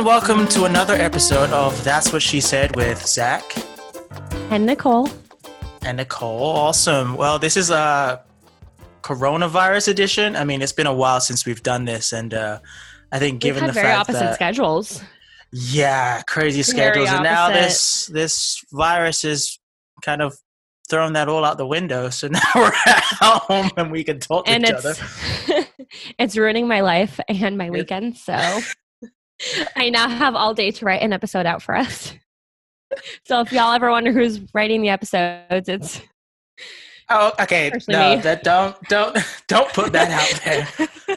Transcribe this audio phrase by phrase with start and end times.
[0.00, 3.42] and welcome to another episode of That's What She Said with Zach
[4.50, 5.10] and Nicole.
[5.82, 7.16] And Nicole, awesome.
[7.16, 8.24] Well, this is a
[9.02, 10.36] coronavirus edition.
[10.36, 12.60] I mean, it's been a while since we've done this, and uh,
[13.12, 15.02] I think given We've had the very fact opposite that schedules.
[15.52, 19.58] yeah, crazy schedules, and now this this virus is
[20.00, 20.34] kind of
[20.90, 22.10] throwing that all out the window.
[22.10, 25.66] So now we're at home and we can talk to and each it's other.
[26.18, 28.16] it's ruining my life and my weekend.
[28.16, 28.34] So
[29.76, 32.14] I now have all day to write an episode out for us.
[33.24, 36.02] So if y'all ever wonder who's writing the episodes, it's
[37.12, 37.72] Oh, okay.
[37.88, 38.22] No, me.
[38.22, 39.16] that don't don't
[39.48, 40.68] don't put that out there.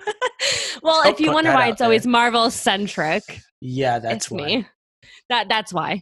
[0.84, 2.08] well, Don't if you wonder why it's always.
[2.08, 3.24] Marvel centric,
[3.62, 4.44] Yeah, that's why.
[4.46, 4.68] me.
[5.30, 6.02] That that's why.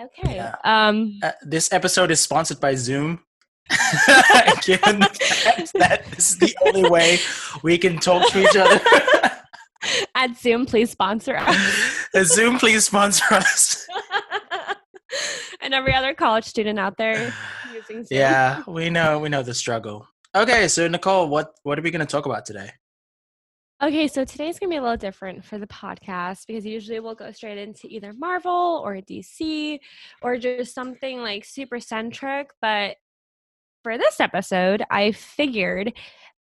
[0.00, 0.36] Okay.
[0.36, 0.54] Yeah.
[0.64, 3.20] Um Uh, this episode is sponsored by Zoom.
[3.70, 7.18] Fact that this is the only way
[7.62, 8.80] we can talk to each other.
[10.14, 12.06] at Zoom, please sponsor us.
[12.14, 13.86] At Zoom, please sponsor us.
[15.60, 17.32] and every other college student out there
[17.74, 18.18] using Zoom.
[18.18, 20.06] Yeah, we know we know the struggle.
[20.34, 22.70] Okay, so Nicole, what what are we going to talk about today?
[23.82, 27.32] Okay, so today's gonna be a little different for the podcast because usually we'll go
[27.32, 29.78] straight into either Marvel or DC
[30.20, 32.50] or just something like super centric.
[32.60, 32.96] But
[33.82, 35.92] for this episode, I figured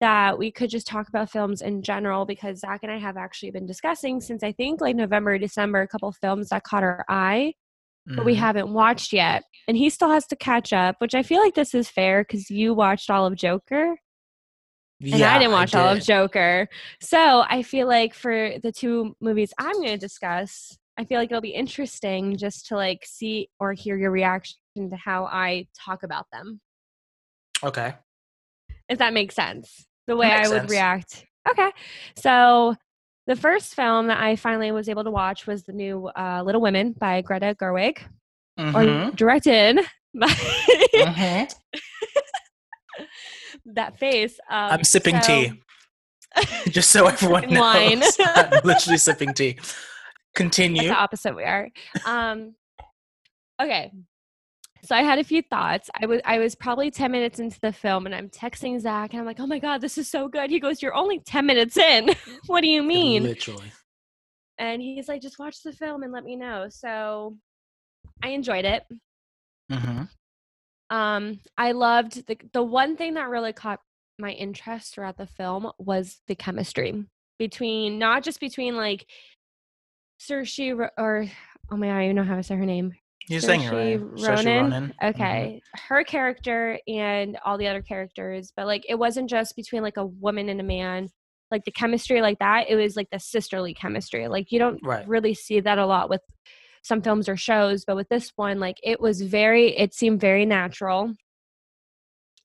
[0.01, 3.51] that we could just talk about films in general because Zach and I have actually
[3.51, 7.55] been discussing since I think like November, December, a couple films that caught our eye,
[8.07, 8.39] but we Mhm.
[8.39, 9.45] haven't watched yet.
[9.69, 12.51] And he still has to catch up, which I feel like this is fair because
[12.51, 13.97] you watched all of Joker
[15.01, 16.03] and Yeah, I didn't watch all of.
[16.03, 16.69] Joker.
[17.01, 21.31] So I feel like for the two movies I'm going to discuss, I feel like
[21.31, 26.03] it'll be interesting just to like see or hear your reaction to how I talk
[26.03, 26.61] about them.
[27.65, 27.95] Okay.
[28.89, 29.87] If that makes sense.
[30.07, 30.71] The way I would sense.
[30.71, 31.25] react.
[31.51, 31.71] Okay.
[32.17, 32.75] So
[33.27, 36.61] the first film that I finally was able to watch was the new uh, Little
[36.61, 37.99] Women by Greta Gerwig,
[38.59, 39.79] Mhm, or directed
[40.15, 41.53] by mhm.
[43.67, 44.39] that face.
[44.49, 45.63] Um, I'm sipping so- tea.
[46.69, 48.03] Just so everyone knows, wine.
[48.21, 49.55] I'm literally sipping tea.
[49.55, 49.75] That's
[50.35, 50.89] Continue.
[50.89, 51.71] the opposite we are.
[52.05, 52.55] Um,
[53.61, 53.91] okay.
[54.87, 55.91] So I had a few thoughts.
[56.01, 59.21] I was I was probably 10 minutes into the film and I'm texting Zach and
[59.21, 60.51] I'm like, oh my God, this is so good.
[60.51, 62.15] He goes, You're only 10 minutes in.
[62.47, 63.25] what do you mean?
[63.25, 63.73] Literally.
[64.59, 66.69] And he's like, just watch the film and let me know.
[66.71, 67.37] So
[68.23, 68.85] I enjoyed it.
[69.71, 70.03] hmm
[70.91, 73.81] Um, I loved the the one thing that really caught
[74.19, 77.05] my interest throughout the film was the chemistry
[77.39, 79.07] between not just between like
[80.21, 81.27] Saoirse or
[81.71, 82.95] oh my god, I don't even know how to say her name.
[83.29, 83.63] You're saying.
[83.63, 84.65] Saoirse Ronan?
[84.65, 84.95] Ronan.
[85.03, 89.97] Okay, her character and all the other characters, but like it wasn't just between like
[89.97, 91.09] a woman and a man.
[91.51, 94.27] Like the chemistry like that, it was like the sisterly chemistry.
[94.29, 95.07] Like you don't Right.
[95.07, 96.21] really see that a lot with
[96.83, 100.45] some films or shows, but with this one, like it was very, it seemed very
[100.47, 101.13] natural.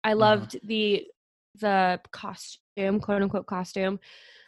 [0.04, 1.06] I loved the
[1.60, 4.00] the costume, quote unquote costume.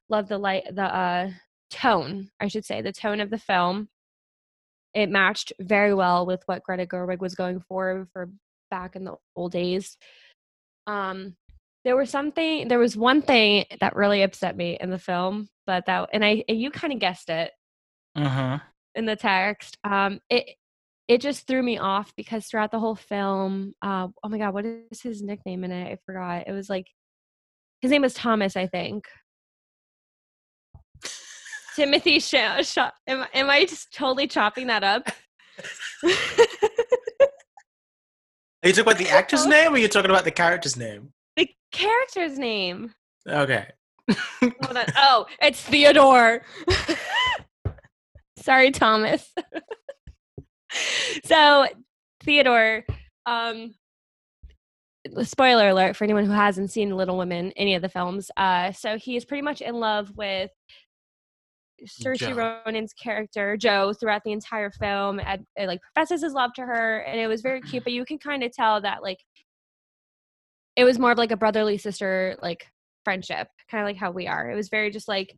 [0.09, 1.29] Loved the light, the uh,
[1.69, 3.87] tone, I should say, the tone of the film.
[4.93, 8.29] It matched very well with what Greta Gerwig was going for for
[8.69, 9.97] back in the old days.
[10.87, 11.35] Um,
[11.85, 15.85] there was something, there was one thing that really upset me in the film, but
[15.85, 17.51] that, and I, and you kind of guessed it
[18.15, 18.55] hmm
[18.95, 19.77] in the text.
[19.83, 20.55] Um, it
[21.07, 24.65] it just threw me off because throughout the whole film, uh, oh my god, what
[24.65, 25.91] is his nickname in it?
[25.91, 26.47] I forgot.
[26.47, 26.87] It was like
[27.81, 29.05] his name was Thomas, I think.
[31.75, 35.09] Timothy Sha Sha- am, am I just totally chopping that up?
[38.63, 41.11] Are you talking about the actor's name or are you talking about the character's name?
[41.35, 42.93] the character's name.
[43.27, 43.67] Okay.
[44.41, 44.85] Hold on.
[44.95, 46.41] Oh, it's Theodore.
[48.37, 49.33] Sorry, Thomas.
[51.25, 51.67] so,
[52.23, 52.83] Theodore,
[53.25, 53.73] um,
[55.23, 58.29] spoiler alert for anyone who hasn't seen Little Women, any of the films.
[58.35, 60.51] Uh, so he is pretty much in love with
[61.85, 62.33] Saoirse Jo.
[62.65, 66.99] Ronan's character Jo throughout the entire film, and, and like professes his love to her,
[66.99, 67.83] and it was very cute.
[67.83, 69.19] But you can kind of tell that like
[70.75, 72.67] it was more of like a brotherly sister like
[73.03, 74.49] friendship, kind of like how we are.
[74.49, 75.35] It was very just like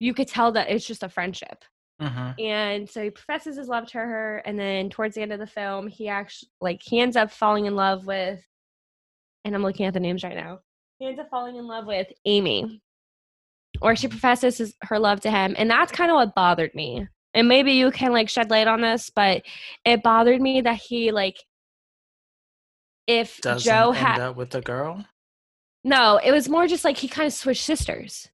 [0.00, 1.64] you could tell that it's just a friendship.
[2.00, 5.38] hmm And so he professes his love to her, and then towards the end of
[5.38, 8.44] the film, he actually like he ends up falling in love with,
[9.44, 10.60] and I'm looking at the names right now.
[10.98, 12.80] He ends up falling in love with Amy,
[13.80, 17.06] or she professes his, her love to him, and that's kind of what bothered me.
[17.34, 19.42] And maybe you can like shed light on this, but
[19.84, 21.36] it bothered me that he like,
[23.06, 25.04] if Doesn't Jo had up with the girl.
[25.82, 28.28] no, it was more just like he kind of switched sisters.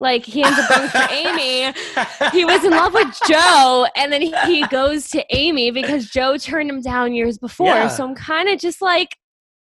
[0.00, 1.74] Like he ends up going for Amy.
[2.32, 6.36] He was in love with Jo, and then he, he goes to Amy because Jo
[6.36, 7.66] turned him down years before.
[7.66, 7.88] Yeah.
[7.88, 9.16] So I'm kind of just like,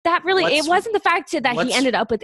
[0.06, 0.44] that really.
[0.44, 2.24] What's- it wasn't the fact that he ended up with.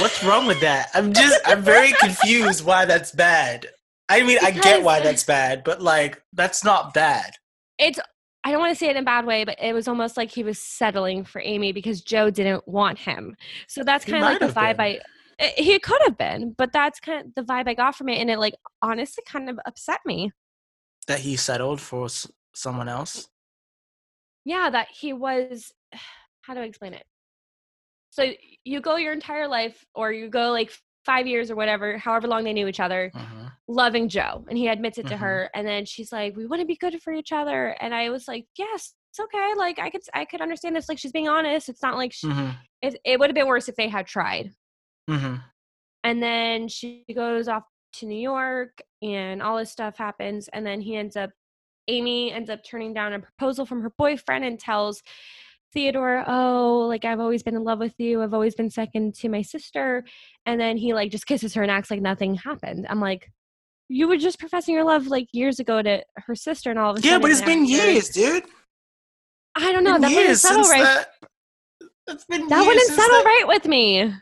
[0.00, 0.90] What's wrong with that?
[0.94, 3.68] I'm just I'm very confused why that's bad.
[4.08, 7.32] I mean, I get why that's bad, but like that's not bad.
[7.78, 7.98] It's.
[8.46, 10.30] I don't want to say it in a bad way, but it was almost like
[10.30, 13.36] he was settling for Amy because Jo didn't want him.
[13.68, 15.00] So that's kind of like the vibe I.
[15.38, 18.18] eh, He could have been, but that's kind of the vibe I got from it,
[18.18, 20.32] and it like honestly kind of upset me.
[21.06, 23.28] That he settled for s- someone else.
[24.44, 25.72] yeah that he was
[26.42, 27.04] how do i explain it
[28.14, 28.30] so
[28.64, 30.70] you go your entire life or you go like
[31.04, 33.52] five years or whatever however long they knew each other Mhm.
[33.66, 35.18] loving jo and he admits it to Mhm.
[35.18, 38.08] her and then she's like we want to be good for each other and i
[38.10, 41.28] was like yes it's okay like i could i could understand this like she's being
[41.28, 42.56] honest it's not like she, Mhm.
[42.82, 44.52] it, it would have been worse if they had tried
[46.04, 47.64] and then she goes off
[47.94, 51.30] to New York and all this stuff happens and then he ends up
[51.88, 55.02] Amy ends up turning down a proposal from her boyfriend and tells
[55.74, 58.22] Theodore, "Oh, like I've always been in love with you.
[58.22, 60.04] I've always been second to my sister."
[60.46, 62.86] And then he like just kisses her and acts like nothing happened.
[62.88, 63.30] I'm like,
[63.88, 66.98] "You were just professing your love like years ago to her sister and all of
[66.98, 68.44] a Yeah, sudden but it's been years, dude.
[69.56, 69.98] I don't know.
[69.98, 70.82] That wouldn't settle since right.
[70.82, 71.08] that.
[72.08, 74.12] It's been That wouldn't settle that- right with me.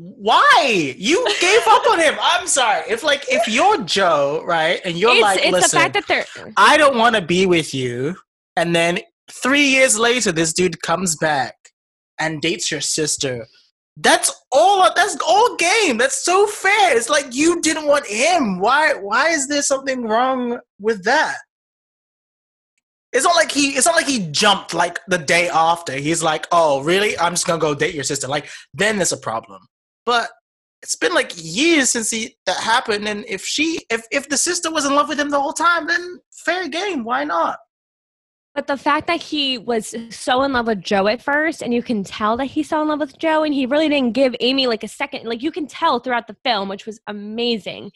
[0.00, 0.94] Why?
[0.96, 2.14] You gave up on him.
[2.20, 2.84] I'm sorry.
[2.88, 6.06] If like if you're Jo, right, and you're it's like, it's listen, the fact that
[6.06, 8.16] they're I don't want to be with you,
[8.56, 11.54] and then three years later, this dude comes back
[12.18, 13.46] and dates your sister.
[13.96, 14.88] That's all.
[14.94, 15.98] That's all game.
[15.98, 16.96] That's so fair.
[16.96, 18.60] It's like you didn't want him.
[18.60, 18.94] Why?
[18.94, 21.36] Why is there something wrong with that?
[23.12, 23.70] It's not like he.
[23.70, 25.94] It's not like he jumped like the day after.
[25.94, 27.18] He's like, "Oh, really?
[27.18, 29.66] I'm just gonna go date your sister." Like then there's a problem.
[30.06, 30.30] But
[30.82, 33.08] it's been like years since he that happened.
[33.08, 35.86] And if she, if if the sister was in love with him the whole time,
[35.86, 37.02] then fair game.
[37.02, 37.58] Why not?
[38.58, 41.80] But the fact that he was so in love with Jo at first, and you
[41.80, 44.66] can tell that he's so in love with Jo, and he really didn't give Amy
[44.66, 47.92] like a second, like you can tell throughout the film, which was amazing.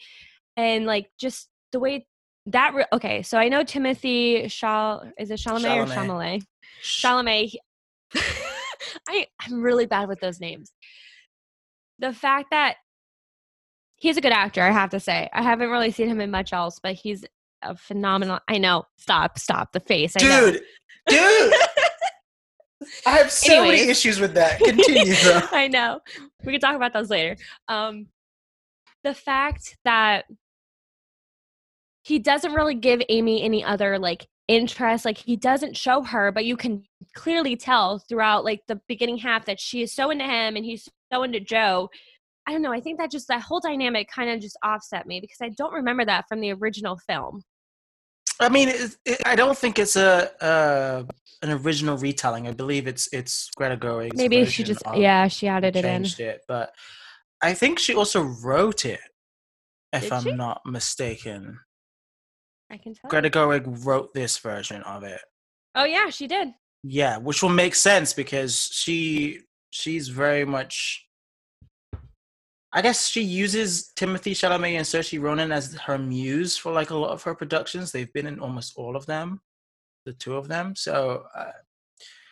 [0.55, 2.07] And like just the way
[2.45, 6.45] that, re- okay, so I know Timothy Chal, is it Chalamet, or Chalamet.
[6.81, 7.55] Chalamet?
[8.15, 8.23] Chalamet.
[9.09, 10.71] I, I'm really bad with those names.
[11.99, 12.77] The fact that
[13.97, 15.29] he's a good actor, I have to say.
[15.33, 17.25] I haven't really seen him in much else, but he's
[17.63, 18.39] a phenomenal.
[18.47, 18.85] I know.
[18.97, 20.15] Stop, stop the face.
[20.19, 20.51] I know.
[20.51, 20.61] dude,
[21.07, 21.53] dude.
[23.05, 24.59] I have so many issues with that.
[24.63, 25.13] Continue.
[25.51, 26.01] I know.
[26.43, 27.37] We can talk about those later.
[27.67, 28.07] Um,
[29.03, 30.25] the fact that
[32.03, 36.45] he doesn't really give Amy any other like interest, like he doesn't show her, but
[36.45, 36.83] you can
[37.15, 40.89] clearly tell throughout like the beginning half that she is so into him and he's
[41.11, 41.89] so into Jo.
[42.45, 42.73] I don't know.
[42.73, 45.73] I think that just that whole dynamic kind of just offset me because I don't
[45.73, 47.41] remember that from the original film.
[48.39, 51.03] I mean, it, it, I don't think it's a uh,
[51.41, 52.47] an original retelling.
[52.47, 54.17] I believe it's it's Greta Gerwig's.
[54.17, 56.03] Maybe she just of- yeah, she added it in.
[56.03, 56.73] changed it, but
[57.41, 58.99] I think she also wrote it.
[59.91, 60.31] If Did I'm she?
[60.31, 61.59] not mistaken,
[62.71, 63.09] I can tell.
[63.09, 65.21] Greta Gerwig wrote this version of it.
[65.75, 66.49] Oh yeah, she did.
[66.83, 71.05] Yeah, which will make sense because she she's very much.
[72.75, 76.97] I guess she uses Timothée Chalamet and Saoirse Ronan as her muse for like a
[76.97, 77.91] lot of her productions.
[77.91, 79.41] They've been in almost all of them,
[80.05, 80.75] the two of them.
[80.75, 81.51] So uh,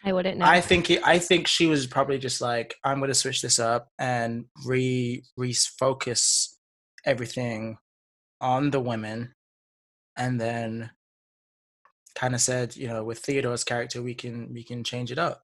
[0.04, 0.46] I wouldn't know.
[0.46, 3.60] I think it, I think she was probably just like, I'm going to switch this
[3.60, 6.56] up and re refocus
[7.06, 7.78] everything
[8.40, 9.36] on the women,
[10.18, 10.90] and then
[12.16, 15.44] kind of said, you know, with Theodore's character, we can we can change it up.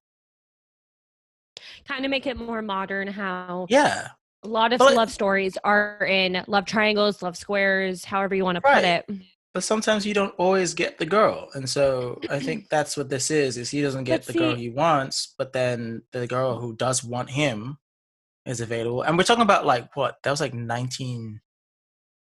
[1.86, 4.08] kind of make it more modern how Yeah,
[4.48, 8.56] a lot of But- love stories are in love triangles, love squares, however you want
[8.56, 9.04] to Right.
[9.06, 9.22] put it.
[9.54, 13.30] but sometimes you don't always get the girl, and so I think that's what this
[13.30, 17.02] is: is he doesn't get the girl he wants, but then the girl who does
[17.04, 17.78] want him
[18.46, 19.02] is available.
[19.02, 21.40] And we're talking about like what that was like 19.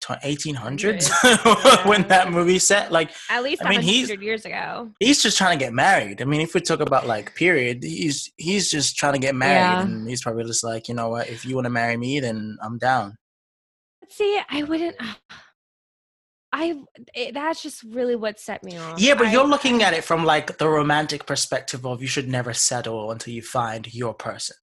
[0.01, 4.91] 1800s when that movie set like At least I mean, he's- years ago.
[4.99, 6.21] he's just trying to get married.
[6.21, 9.55] I mean, if we talk about like period, he's he's just trying to get married,
[9.55, 9.81] Yeah.
[9.81, 12.57] and he's probably just like, you know what, if you want to marry me, then
[12.61, 13.15] I'm down.
[14.09, 14.95] See, I wouldn't.
[14.99, 15.13] Uh,
[16.53, 16.81] I
[17.13, 18.99] it, that's just really what set me off.
[18.99, 22.29] Yeah, but I- you're looking at it from like the romantic perspective of you should
[22.29, 24.55] never settle until you find your person.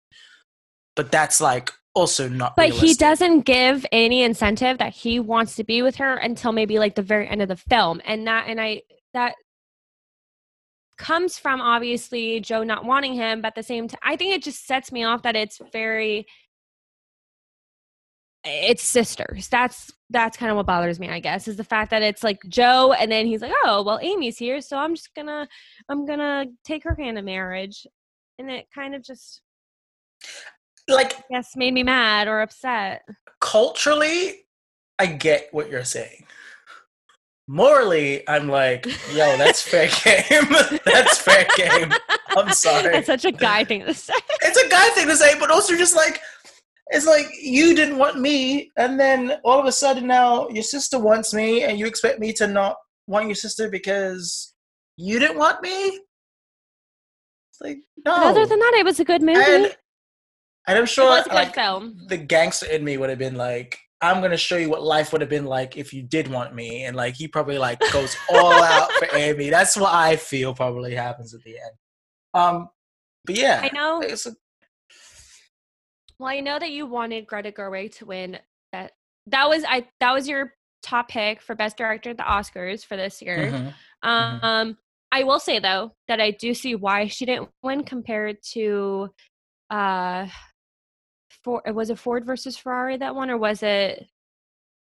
[0.97, 2.57] But that's like also not.
[2.57, 6.79] But he doesn't give any incentive that he wants to be with her until maybe
[6.79, 8.83] like the very end of the film, and that and I
[9.15, 9.35] that
[10.99, 14.43] comes from obviously Jo not wanting him, but at the same time, I think it
[14.43, 16.27] just sets me off that it's very
[18.45, 19.49] it's sisters.
[19.49, 22.39] That's that's kind of what bothers me, I guess, is the fact that it's like
[22.49, 25.49] Jo and then he's like, "Oh, well Amy's here, so I'm just to
[25.89, 27.87] I'm going to take her hand in marriage."
[28.39, 29.41] And it kind of just
[30.89, 33.03] like yes, made me mad or upset.
[33.41, 34.45] Culturally,
[34.99, 36.27] I get what you're saying.
[37.47, 40.51] Morally, I'm like, yo, that's fair game.
[40.85, 41.93] that's fair game.
[42.31, 42.97] I'm sorry.
[42.97, 44.15] It's such a guy thing to say.
[44.43, 46.21] It's a guy thing to say, but also just like
[46.89, 50.99] it's like you didn't want me, and then all of a sudden now your sister
[50.99, 52.77] wants me, and you expect me to not
[53.07, 54.55] want your sister because
[54.97, 56.01] you didn't want me.
[57.51, 58.17] It's like no.
[58.17, 59.41] But other than that, it was a good movie.
[59.41, 59.77] and,
[60.67, 62.07] and I'm sure was a good like film.
[62.09, 65.21] the gangster in me would have been like, I'm gonna show you what life would
[65.21, 68.53] have been like if you did want me, and like he probably like goes all
[68.63, 69.51] out for Amy.
[69.51, 71.73] That's what I feel probably happens at the end.
[72.35, 72.69] Um,
[73.25, 74.01] but yeah, I know.
[74.01, 74.35] It's a,
[76.19, 78.39] Well, I know that you wanted Greta Gerwig to win.
[78.73, 78.93] That
[79.27, 82.97] that was I that was your top pick for best director at the Oscars for
[82.97, 83.51] this year.
[83.53, 83.75] mhm.
[84.03, 84.77] Um, Mhm.
[85.13, 89.11] I will say though that I do see why she didn't win compared to
[89.71, 90.27] uh
[91.45, 94.09] for was it Ford versus Ferrari that one or was it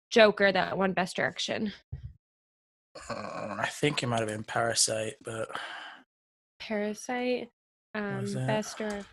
[0.09, 1.73] Joker that won best direction?
[3.09, 5.49] Uh, I think it might have been Parasite, but
[6.59, 7.49] Parasite
[7.93, 9.05] um best dir-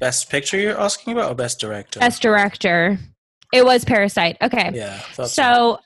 [0.00, 2.00] best picture you're asking about or best director?
[2.00, 2.98] best director.
[3.52, 4.36] It was Parasite.
[4.42, 4.72] Okay.
[4.74, 4.98] Yeah.
[4.98, 5.78] Thought So,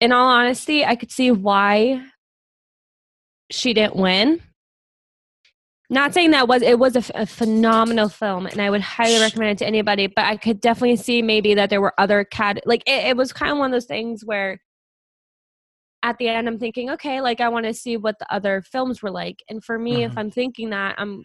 [0.00, 2.02] in all honesty, I could see why
[3.50, 4.42] she didn't win.
[5.88, 9.58] Not saying that was it was a phenomenal film, and I would highly recommend it
[9.58, 10.08] to anybody.
[10.08, 13.32] But I could definitely see maybe that there were other cat like it, it was
[13.32, 14.60] kind of one of those things where
[16.02, 19.00] at the end I'm thinking, okay, like I want to see what the other films
[19.02, 19.42] were like.
[19.48, 20.18] And for me, if Mhm.
[20.18, 21.24] I'm thinking that, I'm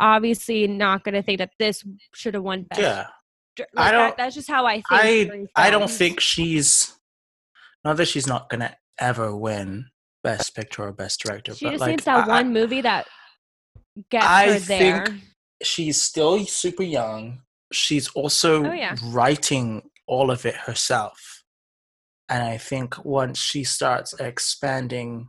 [0.00, 2.80] obviously not going to think that this should have won best.
[2.80, 3.06] Yeah.
[3.56, 4.84] dir- I don't- that's just how I think.
[4.90, 6.96] I I don't think she's
[7.84, 9.90] not that she's not gonna ever win
[10.24, 13.06] best picture or best director, She but just like needs that I- one movie that
[14.10, 15.06] gets I her there.
[15.06, 15.20] think
[15.62, 17.42] she's still super young.
[17.72, 18.96] She's also Oh, yeah.
[19.04, 21.42] writing all of it herself.
[22.28, 25.28] And I think once she starts expanding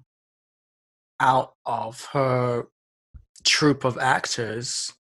[1.19, 2.67] out of her
[3.43, 4.93] troupe of actors,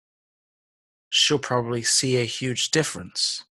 [1.11, 3.45] she'll probably see a huge difference.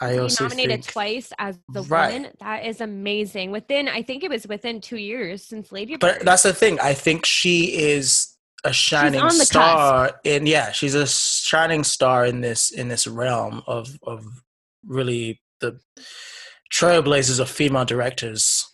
[0.00, 2.14] I also nominated think, twice as the Right.
[2.14, 2.32] woman.
[2.40, 3.50] That is amazing.
[3.50, 6.26] Within, I think it was within two years since Lady but Bird.
[6.26, 6.78] that's the thing.
[6.80, 8.31] I think she is
[8.64, 13.98] a shining star in yeah, she's a shining star in this in this realm of
[14.02, 14.24] of
[14.86, 15.80] really the
[16.72, 18.68] trailblazers of female directors.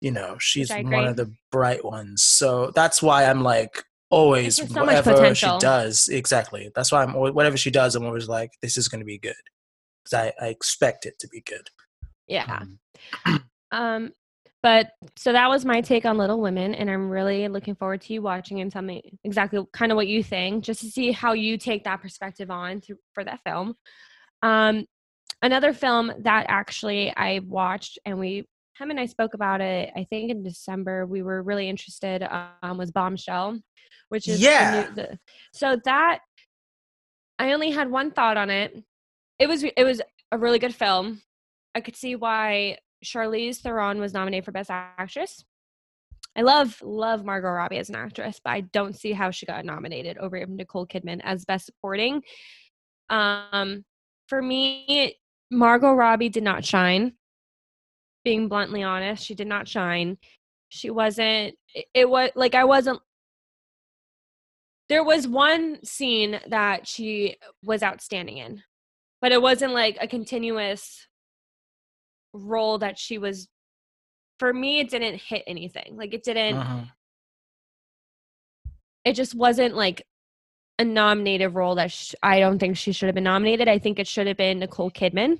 [0.00, 2.22] You know, she's one of the bright ones.
[2.22, 6.70] So that's why I'm like always so whatever she does exactly.
[6.74, 7.94] That's why I'm always, whatever she does.
[7.94, 9.34] I'm always like this is going to be good
[10.04, 11.68] because I, I expect it to be good.
[12.28, 12.62] yeah.
[13.26, 13.40] Um,
[13.72, 14.12] Um,
[14.66, 18.12] but so that was my take on Little Women, and I'm really looking forward to
[18.12, 21.34] you watching and tell me exactly kind of what you think, just to see how
[21.34, 23.76] you take that perspective on through, for that film.
[24.42, 24.84] Um,
[25.40, 29.92] another film that actually I watched, and we him and I spoke about it.
[29.94, 32.24] I think in December we were really interested.
[32.60, 33.60] Um, was Bombshell,
[34.08, 34.88] which is Yeah.
[34.88, 35.18] new- the,
[35.52, 36.22] so that
[37.38, 38.82] I only had one thought on it.
[39.38, 41.22] It was it was a really good film.
[41.72, 45.44] I could see why Charlize Theron was nominated for Best Actress.
[46.36, 49.64] I love love Margot Robbie as an actress, but I don't see how she got
[49.64, 52.22] nominated over Nicole Kidman as Best Supporting.
[53.08, 53.84] Um,
[54.28, 55.16] for me,
[55.50, 57.14] Margot Robbie did not shine.
[58.22, 60.18] Being bluntly honest, she did not shine.
[60.68, 61.54] She wasn't.
[61.74, 63.00] It, it was like I wasn't.
[64.88, 68.62] There was one scene that she was outstanding in,
[69.22, 71.06] but it wasn't like a continuous
[72.36, 73.48] role that she was
[74.38, 76.90] for me it didn't hit anything like it didn't mhm.
[79.04, 80.06] it just wasn't like
[80.78, 83.68] a nominated role that sh- i don't think she should have been nominated.
[83.68, 85.38] I think it should have been nicole kidman.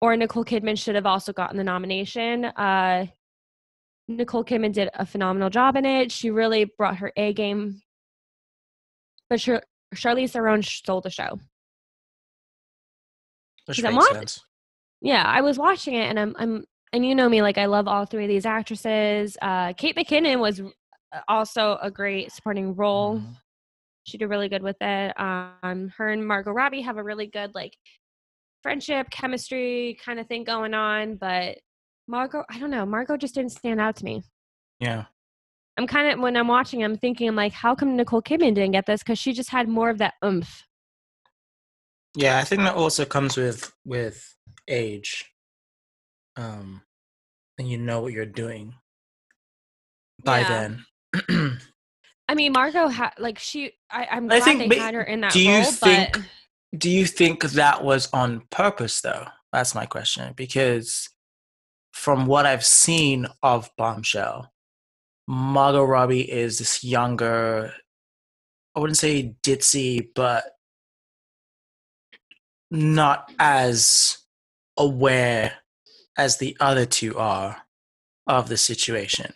[0.00, 2.44] Or nicole kidman should have also gotten the nomination.
[2.44, 3.06] Uh
[4.08, 6.12] nicole kidman did a phenomenal job in it.
[6.12, 7.82] She really brought her a game.
[9.28, 11.38] But Char- charlize theron stole the show.
[13.66, 14.40] Which She's a makes sense.
[15.02, 17.88] Yeah, I was watching it and I'm I'm and you know me like I love
[17.88, 19.36] all three of these actresses.
[19.42, 23.18] Uh Kate McKinnon was uh, also a great supporting role.
[23.18, 23.36] Mhm.
[24.04, 25.12] She did really good with it.
[25.18, 27.76] Um her and Margot Robbie have a really good like
[28.62, 31.58] friendship, chemistry kind of thing going on, but
[32.06, 34.22] Margot, I don't know, Margot just didn't stand out to me.
[34.78, 35.06] Yeah.
[35.76, 38.72] I'm kind of when I'm watching, I'm thinking, I'm like, how come Nicole Kidman didn't
[38.72, 39.02] get this?
[39.02, 40.64] Because she just had more of that oomph.
[42.14, 44.36] Yeah, I think that also comes with with
[44.68, 45.30] age.
[46.36, 46.82] Um,
[47.58, 48.74] and you know what you're doing
[50.24, 50.68] by Yeah.
[51.28, 51.58] then.
[52.28, 53.72] I mean, Margot had like she.
[53.90, 56.22] I, I'm I glad think they had her in that do you role, think- but
[56.78, 59.26] Do you think that was on purpose, though?
[59.52, 60.32] That's my question.
[60.34, 61.10] Because
[61.92, 64.50] from what I've seen of Bombshell,
[65.28, 67.74] Margot Robbie is this younger,
[68.74, 70.44] I wouldn't say ditzy, but
[72.70, 74.18] not as
[74.76, 75.54] aware
[76.16, 77.62] as the other two are
[78.26, 79.32] of the situation.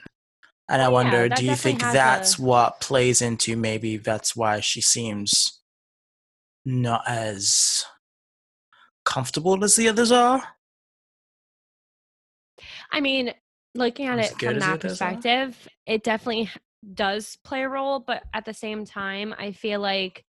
[0.68, 4.34] And I Oh, yeah, wonder, do you think that's a- what plays into maybe that's
[4.34, 5.60] why she seems
[6.64, 7.84] not as
[9.04, 10.42] comfortable as the others are?
[12.90, 13.32] I mean,
[13.74, 16.50] looking at As it from that it perspective, it definitely
[16.94, 18.00] does play a role.
[18.00, 20.24] But at the same time, I feel like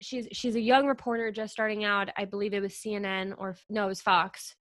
[0.00, 2.10] she's she's a young reporter just starting out.
[2.16, 4.54] I believe it was CNN or no, it was Fox.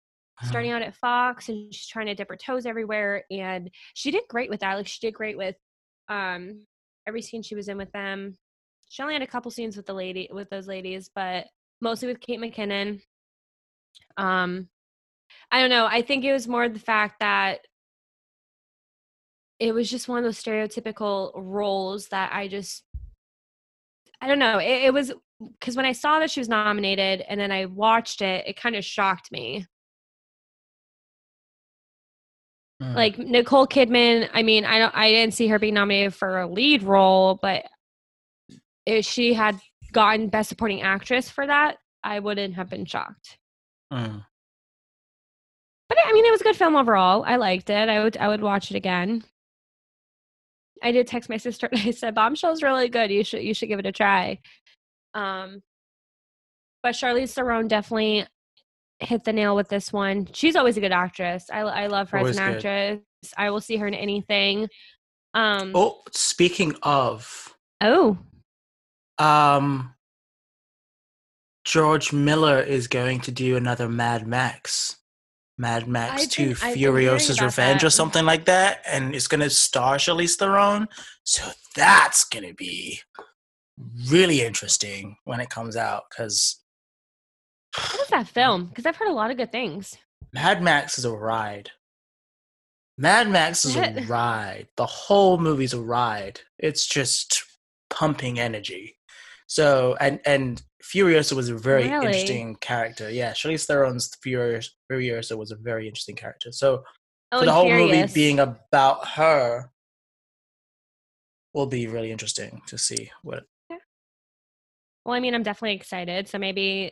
[0.43, 4.23] Starting out at Fox, and she's trying to dip her toes everywhere, and she did
[4.29, 4.75] great with that.
[4.75, 5.55] Like she did great with
[6.07, 6.65] um
[7.05, 8.37] every scene she was in with them.
[8.87, 11.47] She only had a couple scenes with the lady with those ladies, but
[11.81, 13.01] mostly with Kate McKinnon.
[14.15, 14.69] Um,
[15.51, 15.85] I don't know.
[15.85, 17.59] I think it was more the fact that
[19.59, 22.83] it was just one of those stereotypical roles that I just
[24.21, 24.59] I don't know.
[24.59, 25.13] It, it was
[25.59, 28.75] because when I saw that she was nominated and then I watched it, it kind
[28.75, 29.65] of shocked me.
[32.81, 32.95] Mm.
[32.95, 36.47] Like Nicole Kidman, I mean, I don't I didn't see her being nominated for a
[36.47, 37.65] lead role, but
[38.85, 39.59] if she had
[39.91, 43.37] gotten best supporting actress for that, I wouldn't have been shocked.
[43.91, 44.23] Mm.
[45.89, 47.23] But I mean, it was a good film overall.
[47.25, 47.89] I liked it.
[47.89, 49.23] I would I would watch it again.
[50.83, 53.11] I did text my sister and I said, "Bombshell's really good.
[53.11, 54.39] You should you should give it a try."
[55.13, 55.61] Um,
[56.83, 58.25] but Charlize Theron definitely
[58.99, 60.27] hit the nail with this one.
[60.33, 61.49] She's always a good actress.
[61.51, 62.55] I I love her Always as an good.
[62.57, 63.33] actress.
[63.37, 64.67] I will see her in anything.
[65.33, 68.17] Um, Oh, speaking of, oh,
[69.17, 69.93] um,
[71.65, 74.97] George Miller is going to do another Mad Max.
[75.59, 78.81] Mad Max I've 2 been- I've been hearing Furiosa's about Revenge or something like that.
[78.87, 80.87] And it's going to star Charlize Theron.
[81.25, 81.43] So
[81.75, 83.01] that's going to be
[84.09, 86.61] really interesting when it comes out because
[87.75, 88.67] what is that film?
[88.67, 89.95] Because I've heard a lot of good things.
[90.33, 91.71] Mad Max is a ride.
[92.97, 94.67] Mad Max is a ride.
[94.75, 96.41] The whole movie's a ride.
[96.57, 97.43] It's just
[97.89, 98.97] pumping energy.
[99.47, 102.05] So and and Furiosa was a very Really?
[102.07, 103.09] interesting character.
[103.09, 106.51] Yeah, Charlize Theron's Furious Furiosa was a very interesting character.
[106.51, 106.83] So
[107.31, 108.09] Oh, the whole Furious.
[108.09, 109.69] movie being about her
[111.53, 113.43] will be really interesting to see what
[115.05, 116.27] Well, I mean, I'm definitely excited.
[116.27, 116.91] So maybe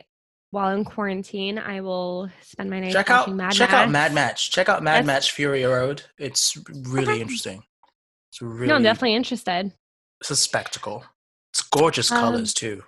[0.50, 3.74] while in quarantine, I will spend my night check out watching Mad check Max.
[3.84, 4.48] out Mad Max.
[4.48, 6.02] Check out Mad That's- Match Fury Road.
[6.18, 7.20] It's really Okay.
[7.20, 7.62] interesting.
[8.32, 9.72] It's really No, I'm definitely interested.
[10.20, 11.04] it's a spectacle.
[11.52, 12.82] It's gorgeous Um, colors too.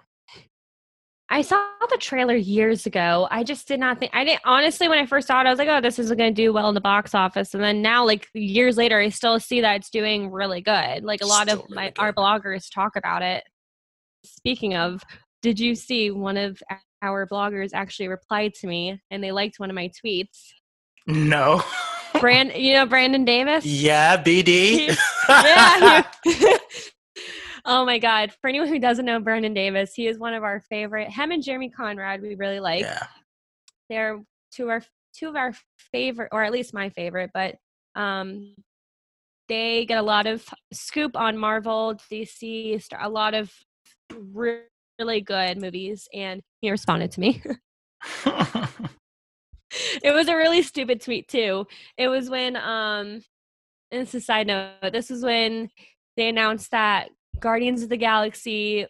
[1.33, 3.29] I saw the trailer years ago.
[3.31, 5.61] I just did not think I didn't honestly when I first saw it, I was
[5.61, 7.55] like, oh, this isn't gonna do well in the box office.
[7.55, 11.05] And then now, like years later, I still see that it's doing really good.
[11.05, 13.45] Like a lot Still of my really our bloggers talk about it.
[14.25, 15.03] Speaking of,
[15.41, 16.61] did you see one of
[17.01, 20.51] our bloggers actually replied to me and they liked one of my tweets?
[21.07, 21.63] No.
[22.19, 23.65] Brand you know Brandon Davis?
[23.65, 24.97] yeah, BD.
[25.29, 26.05] yeah.
[26.25, 26.57] he-
[27.65, 28.33] oh my God.
[28.41, 31.11] For anyone who doesn't know Brandon Davis, he is one of our favorite.
[31.11, 32.83] Him and Jeremy Conrad, we really like.
[32.83, 33.07] yeah.
[33.89, 34.21] They're
[34.53, 34.83] two of our
[35.15, 35.53] two of our
[35.93, 37.57] favorite, or at least my favorite, but
[37.97, 38.55] um
[39.49, 43.53] they get a lot of scoop on Marvel, DC, a lot of
[44.33, 47.43] really good movies, and he responded to me.
[50.03, 51.67] it was a really stupid tweet too.
[51.97, 53.23] It was when um
[53.93, 55.71] and it's a side note, this was when
[56.17, 58.87] they announced that Guardians of the Galaxy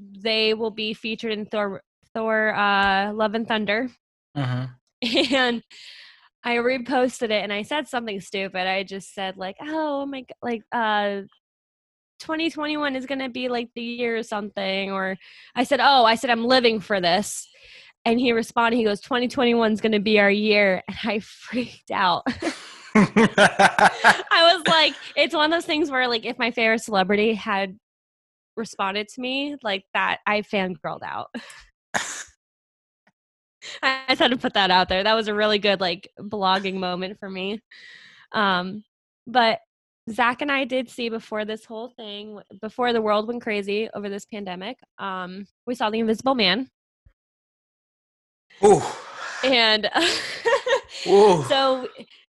[0.00, 1.82] they will be featured in Thor
[2.14, 3.90] Thor uh Love and Thunder.
[4.36, 4.70] Mhm.
[5.32, 5.62] And
[6.42, 8.66] I reposted it and I said something stupid.
[8.66, 11.22] I just said like, "Oh my god, like uh
[12.20, 15.16] 2021 is going to be like the year or something." Or
[15.54, 17.46] I said, "Oh, I said I'm living for this."
[18.06, 20.82] And he responded, he goes, 2021 is going to be our year.
[20.88, 22.22] And I freaked out.
[22.94, 27.78] I was like, it's one of those things where, like, if my favorite celebrity had
[28.56, 31.28] responded to me like that, I fangirled out.
[33.82, 35.04] I just had to put that out there.
[35.04, 37.60] That was a really good, like, blogging moment for me.
[38.32, 38.84] Um,
[39.26, 39.60] but
[40.10, 44.08] Zach and I did see before this whole thing, before the world went crazy over
[44.08, 46.68] this pandemic, um, we saw The Invisible Man.
[48.64, 48.82] Ooh.
[49.44, 49.88] And
[51.06, 51.44] Ooh.
[51.44, 51.88] so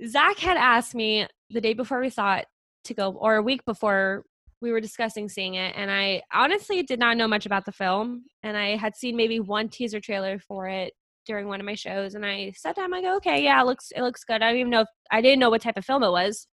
[0.06, 2.46] Zach had asked me the day before we it
[2.86, 4.24] to go, or a week before
[4.62, 5.74] we were discussing seeing it.
[5.76, 8.24] And I honestly did not know much about the film.
[8.44, 10.94] And I had seen maybe one teaser trailer for it
[11.26, 12.16] during one of my shows.
[12.16, 14.42] And I sat down, I go, okay, yeah, it looks, it looks good.
[14.42, 16.48] I don't even know if I didn't know what type of film it was.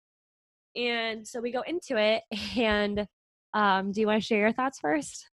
[0.75, 2.23] And so we go into it.
[2.57, 3.07] And
[3.53, 5.29] um, do you want to share your thoughts first?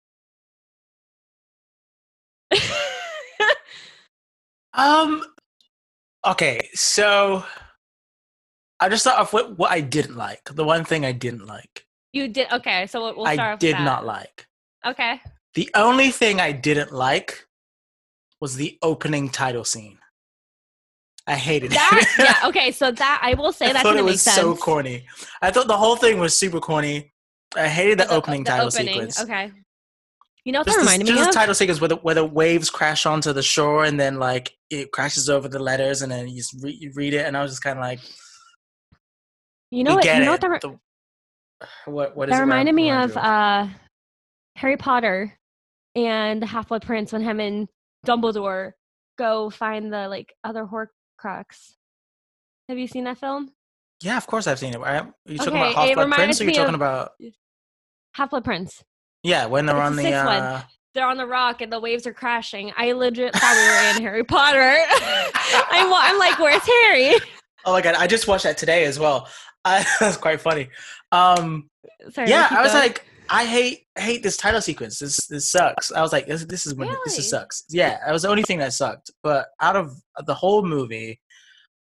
[4.78, 5.24] Um.
[6.24, 7.44] Okay, so
[8.80, 10.42] I just thought of what what I didn't like.
[10.52, 11.84] The one thing I didn't like.
[12.12, 12.86] you did okay.
[12.86, 13.84] So we'll, we'll start I off did with that.
[13.84, 14.46] not like.
[14.86, 15.20] Okay.
[15.54, 17.46] The only thing I didn't like
[18.40, 19.98] was the opening title scene.
[21.26, 22.24] I hated That it.
[22.24, 22.36] yeah.
[22.48, 22.70] Okay.
[22.70, 24.36] So that I will say I that thought it was sense.
[24.36, 25.06] so corny.
[25.42, 27.12] I thought the whole thing was super corny.
[27.56, 29.20] I hated the, uh, opening the title opening, sequence.
[29.22, 29.50] Okay.
[30.44, 31.34] You know what Just, that the, reminded just me the of?
[31.34, 34.92] title sequence where the, where the waves crash onto the shore and then like it
[34.92, 37.50] crashes over the letters and then you, just re- you read it and I was
[37.52, 38.00] just kind of like,
[39.70, 40.04] You know we what?
[40.06, 40.30] You know it.
[40.30, 40.78] what that, re- The-
[41.90, 43.16] what what is that reminded me of?
[43.16, 43.66] Uh,
[44.56, 45.36] Harry Potter
[45.94, 47.68] and the Half Blood Prince when him and
[48.06, 48.72] Dumbledore
[49.18, 51.74] go find the like other Horcrux.
[52.68, 53.50] Have you seen that film?
[54.02, 54.80] Yeah, of course I've seen it.
[54.80, 56.40] Are you talking Okay, about Half Blood Prince?
[56.40, 57.12] Or are you talking about
[58.14, 58.84] Half Blood Prince.
[59.24, 60.62] yeah when they're It's on the the uh,
[60.94, 62.72] They're on the rock and the waves are crashing.
[62.76, 64.76] I legit thought we were in Harry Potter.
[65.70, 67.16] I'm, I'm like, where's Harry?
[67.64, 69.28] oh my god I just watched that today as well.
[70.00, 70.68] That's quite funny.
[71.12, 71.68] Um,
[72.12, 72.82] Sorry, yeah, I was going.
[72.82, 74.98] like, I hate hate this title sequence.
[74.98, 75.92] This this sucks.
[75.92, 77.64] I was like, this this is when this is sucks.
[77.68, 79.10] Yeah, that was the only thing that sucked.
[79.22, 79.94] But out of
[80.26, 81.20] the whole movie,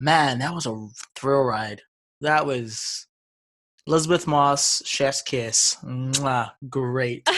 [0.00, 1.82] man, that was a thrill ride.
[2.20, 3.06] That was
[3.86, 5.76] Elisabeth Moss, Chef's Kiss.
[5.84, 7.28] Mwah, great,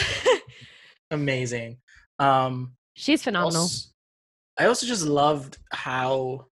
[1.11, 1.77] amazing.
[2.19, 3.61] Um, She's phenomenal.
[3.63, 3.89] also-
[4.59, 6.45] I also just loved how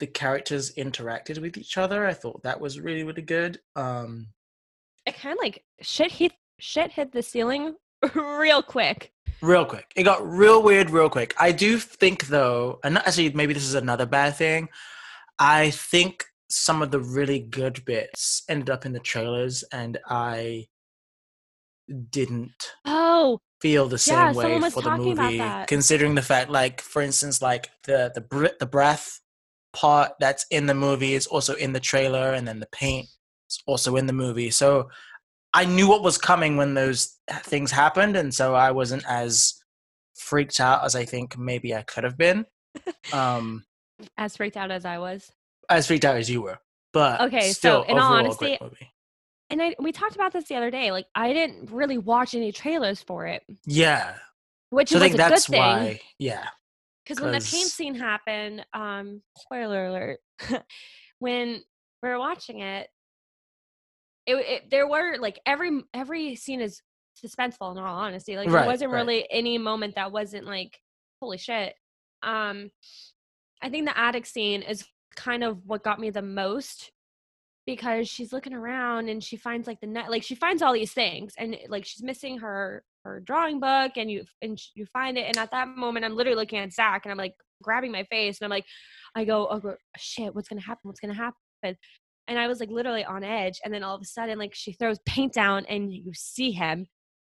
[0.00, 2.06] the characters interacted with each other.
[2.06, 3.60] I thought that was really really good.
[3.76, 4.28] Um,
[5.06, 7.74] it kind of like shit hit shit hit the ceiling
[8.14, 9.12] real quick.
[9.40, 9.92] Real quick.
[9.94, 11.34] It got real weird real quick.
[11.38, 14.68] I do think though, and actually maybe this is another bad thing.
[15.38, 20.66] I think some of the really good bits ended up in the trailers and I
[22.10, 27.02] didn't Oh, feel the same Yeah, way for the movie considering the fact like for
[27.02, 29.20] instance like the the br- the breath
[29.80, 33.06] part that's in the movie is also in the trailer and then the paint
[33.48, 34.88] is also in the movie so
[35.54, 39.54] i knew what was coming when those things happened and so i wasn't as
[40.16, 42.44] freaked out as i think maybe i could have been
[43.12, 43.64] um
[44.16, 45.30] as freaked out as I was.
[45.68, 46.58] as freaked out as you were
[46.92, 48.92] but Okay, so still, in all overall, great honesty, movie.
[49.50, 50.90] And I we talked about this the other day.
[50.90, 54.14] Like I didn't really watch any trailers for it, yeah
[54.70, 55.60] which so i was think a good that's thing.
[55.60, 56.46] why yeah
[57.08, 60.20] Because when the paint 'cause- scene happened, um, spoiler alert,
[61.20, 61.62] when
[62.02, 62.88] we were watching it,
[64.26, 66.82] it, it there were like every every scene is
[67.24, 67.72] suspenseful.
[67.72, 68.98] In all honesty, like Right, there wasn't right.
[68.98, 70.78] really any moment that wasn't like
[71.22, 71.74] holy shit.
[72.22, 72.70] Um,
[73.62, 74.84] I think the attic scene is
[75.16, 76.92] kind of what got me the most
[77.66, 80.92] because she's looking around and she finds like the net like she finds all these
[80.92, 85.26] things and like she's missing her her drawing book and you and you find it
[85.26, 88.38] and at that moment i'm literally looking at zach and i'm like grabbing my face
[88.40, 88.66] and i'm like
[89.14, 91.34] i go oh shit what's gonna happen what's gonna happen
[92.28, 94.72] and i was like literally on edge and then all of a sudden like she
[94.72, 96.86] throws paint down and you see him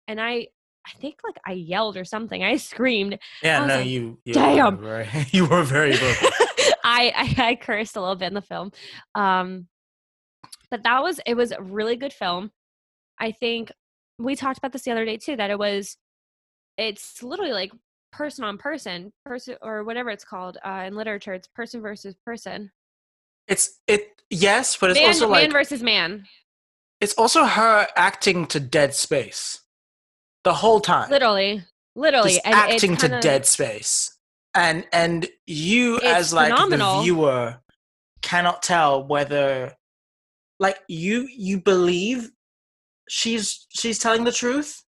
[0.09, 0.47] and i
[0.87, 4.35] i think like i yelled or something i screamed yeah I no like, you you
[4.35, 6.29] "Damn." were very, you were very vocal
[6.83, 8.73] I, I I cursed a little bit in the film.
[9.15, 9.69] Um
[10.71, 12.51] but that was it was a really good film.
[13.19, 13.71] I think
[14.21, 15.97] we talked about this the other day too that it was
[16.77, 17.73] it's literally like
[18.13, 22.71] person on person, person or whatever it's called uh in literature it's person versus person.
[23.49, 26.27] It's it yes, but it's man, also like man versus man.
[27.01, 29.61] it's also her acting to dead space
[30.45, 31.11] the whole time.
[31.11, 31.65] Literally.
[31.97, 32.31] Literally.
[32.31, 34.17] Just and acting to kinda- dead space.
[34.55, 36.97] And and you as like phenomenal.
[36.97, 37.61] the viewer
[38.23, 39.77] cannot tell whether
[40.59, 42.31] like you you believe
[43.11, 44.83] she's she's telling the truth.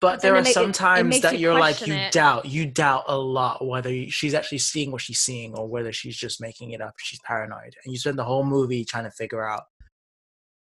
[0.00, 2.12] But there are it it- some it times makes that you you're like you it.
[2.12, 6.16] doubt you doubt a lot whether she's actually seeing what she's seeing or whether she's
[6.16, 9.42] just making it up she's paranoid and you spend the whole movie trying to figure
[9.48, 9.62] out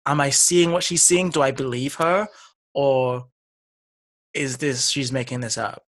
[0.06, 2.28] am i seeing what she's seeing do i believe her
[2.72, 3.24] or
[4.32, 5.82] is this she's making this up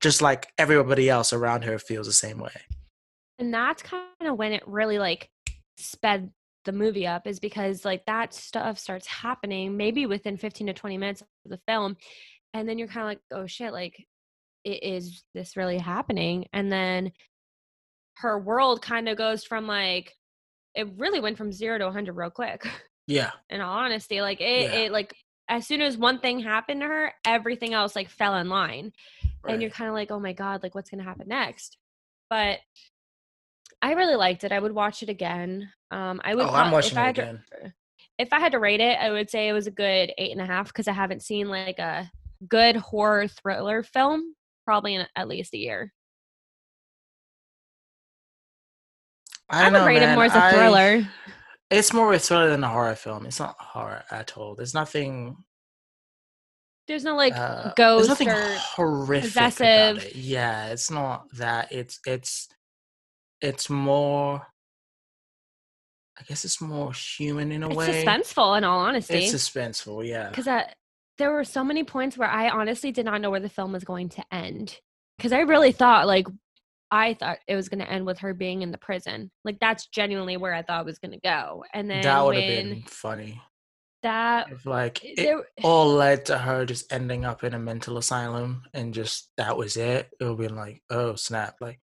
[0.00, 2.52] just like everybody else around her feels the same way
[3.38, 5.28] and that's kind of when it really like
[5.76, 6.30] sped
[6.66, 10.98] the movie up is because like that stuff starts happening maybe within 15 to 20
[10.98, 11.96] minutes of the film
[12.52, 14.06] and then you're kind of like oh shit like
[14.66, 16.46] is this really happening?
[16.52, 17.12] And then
[18.16, 20.14] her world kind of goes from like
[20.74, 22.66] it really went from zero to 100 real quick.
[23.06, 23.30] Yeah.
[23.50, 24.78] In all honesty, like it, Yeah.
[24.80, 25.14] it like
[25.48, 28.92] as soon as one thing happened to her, everything else like fell in line,
[29.48, 31.78] and you're kind of like, oh my god, like what's gonna happen next?
[32.28, 32.58] But
[33.82, 34.52] I really liked it.
[34.52, 35.70] I would watch it again.
[35.90, 36.46] Um, I would.
[36.46, 37.74] Oh, I'm watching if I it had to- again.
[38.18, 40.40] if I had to rate it, I would say it was a good eight and
[40.40, 42.10] a half because I haven't seen like a
[42.48, 44.34] good horror thriller film
[44.64, 45.92] probably in at least a year.
[49.48, 51.08] I, I, would know, rate it more as a I- thriller.
[51.70, 53.26] It's more a thriller than a horror film.
[53.26, 54.54] It's not horror at all.
[54.54, 55.36] There's nothing.
[56.86, 59.96] There's no like uh, there's nothing or horrific possessive.
[59.96, 60.14] about it.
[60.14, 61.72] Yeah, it's not that.
[61.72, 62.48] It's it's
[63.40, 64.46] it's more.
[66.18, 68.04] I guess it's more human in a it's way.
[68.04, 69.24] suspenseful in all honesty.
[69.24, 70.06] It's suspenseful.
[70.06, 70.30] Yeah.
[70.30, 70.64] because uh,
[71.18, 73.84] there were so many points where I honestly did not know where the film was
[73.84, 74.78] going to end.
[75.18, 76.26] Because I really thought, like,
[76.90, 79.30] I thought it was going to end with her being in the prison.
[79.44, 81.64] Like, that's genuinely where I thought it was going to go.
[81.74, 83.40] And then that would have been funny.
[84.02, 87.98] that, If like it there, all led to her just ending up in a mental
[87.98, 91.56] asylum and just that was it, it would be like, oh snap!
[91.60, 91.80] Like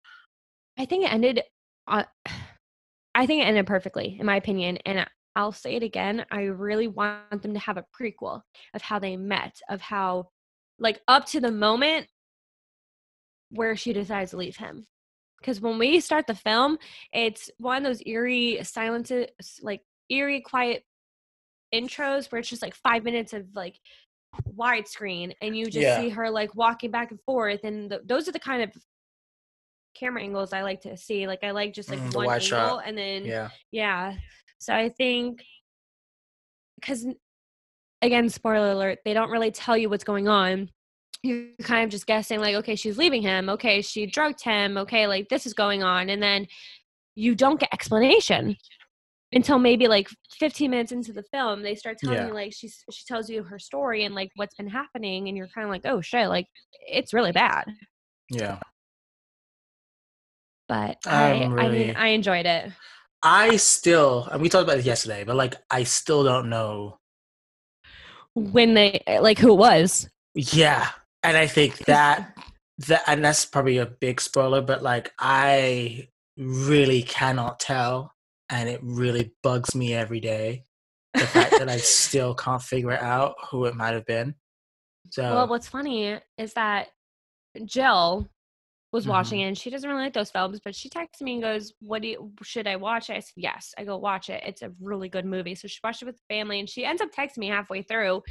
[0.80, 1.44] I think it ended.
[1.88, 2.06] Uh,
[3.16, 4.78] I think it ended perfectly, in my opinion.
[4.86, 6.26] And I'll say it again.
[6.32, 8.42] I really want them to have a prequel
[8.74, 10.30] of how they met, of how,
[10.80, 12.08] like, up to the moment
[13.52, 14.86] where she decides to leave him.
[15.40, 16.78] Because when we start the film,
[17.14, 19.28] it's one of those eerie silences,
[19.62, 20.84] like eerie, quiet
[21.74, 23.80] intros where it's just like five minutes of like
[24.58, 25.96] widescreen, and you just Yeah.
[25.96, 27.62] see her like walking back and forth.
[27.64, 28.72] And th those are the kind of
[29.96, 31.28] camera angles I like to see.
[31.28, 32.84] Like I like just like Mm, one angle, shot.
[32.86, 34.16] and then yeah, yeah.
[34.60, 35.44] So I think
[36.80, 37.06] because
[38.02, 40.70] again, spoiler alert, they don't really tell you what's going on.
[41.22, 43.50] You're kind of just guessing, like, okay, she's leaving him.
[43.50, 44.78] Okay, she drugged him.
[44.78, 46.48] Okay, like this is going on, and then
[47.16, 48.56] you don't get explanation
[49.34, 50.08] until maybe like
[50.40, 51.62] 15 minutes into the film.
[51.62, 52.28] They start telling Yeah.
[52.28, 55.50] you like she's she tells you her story and like what's been happening, and you're
[55.54, 56.48] kind of like, oh shit, like
[56.88, 57.66] it's really bad.
[58.32, 58.60] yeah.
[60.70, 62.72] But I, I'm I mean, I enjoyed it.
[63.24, 67.00] I still, and we talked about it yesterday, but like I still don't know.
[68.36, 70.08] When they like who it was.
[70.36, 70.88] Yeah,
[71.24, 72.38] and I think that
[72.88, 78.14] that, and that's probably a big spoiler, but like I really cannot tell,
[78.50, 80.64] and it really bugs me every day.
[81.16, 84.36] The fact that I still can't figure it out who it might have been.
[85.10, 86.90] So Well, what's funny is that
[87.66, 88.30] Jill
[88.92, 89.10] was Mhm.
[89.10, 91.74] watching it and she doesn't really like those films, but she texted me and goes,
[91.80, 93.10] What do you should I watch?
[93.10, 93.74] it?" I said, Yes.
[93.78, 94.44] I go watch it.
[94.46, 95.56] It's a really good movie.
[95.56, 98.24] So she watched it with the family and she ends up texting me halfway through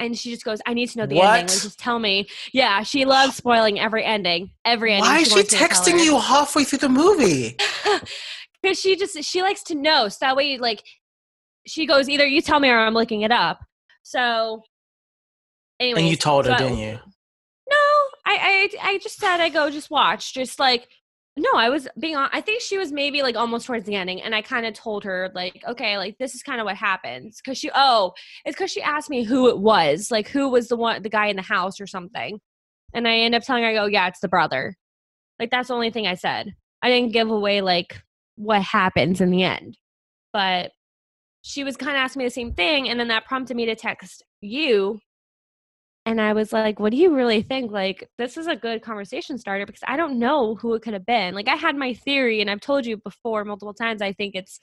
[0.00, 1.46] and she just goes, I need to know the ending.
[1.46, 2.28] Like, just tell me.
[2.52, 4.52] Yeah, she loves spoiling every ending.
[4.64, 5.10] Every ending.
[5.10, 7.56] why is she to tell texting you halfway through the movie?
[8.62, 10.82] because she just she likes to know so that way like
[11.66, 13.60] she goes either you tell me or i'm looking it up
[14.02, 14.62] so
[15.78, 16.98] anyway and you told her, didn't you?
[18.28, 20.34] I, I i just said i go just watch.
[20.34, 20.88] Just like
[21.36, 24.20] no i was being on i think she was maybe like almost towards the ending
[24.20, 27.40] and i kind of told her like okay like this is kind of what happens.
[27.42, 28.12] Because she oh
[28.44, 31.26] it's because she asked me who it was like who was the one the guy
[31.28, 32.38] in the house or something
[32.94, 34.76] and i end up telling her i go yeah it's the brother.
[35.38, 36.54] Like that's the only thing i said.
[36.82, 38.02] I didn't give away like
[38.36, 39.76] what happens in the end
[40.32, 40.70] but
[41.42, 43.74] she was kind of asking me the same thing and then that prompted me to
[43.74, 45.00] text you
[46.08, 47.70] and i was like what do you really think?
[47.70, 51.06] Like this is a good conversation starter because i don't know who it could have
[51.06, 51.34] been.
[51.34, 54.58] Like i had my theory and i've told you before multiple times i think it's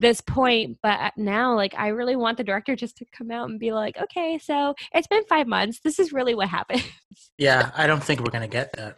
[0.00, 3.50] this point but uh, now like i really want the director just to come out
[3.50, 5.80] and be like okay so it's been five months.
[5.84, 6.84] This is really what happened.
[7.36, 8.96] Yeah, I don't think we're gonna get that.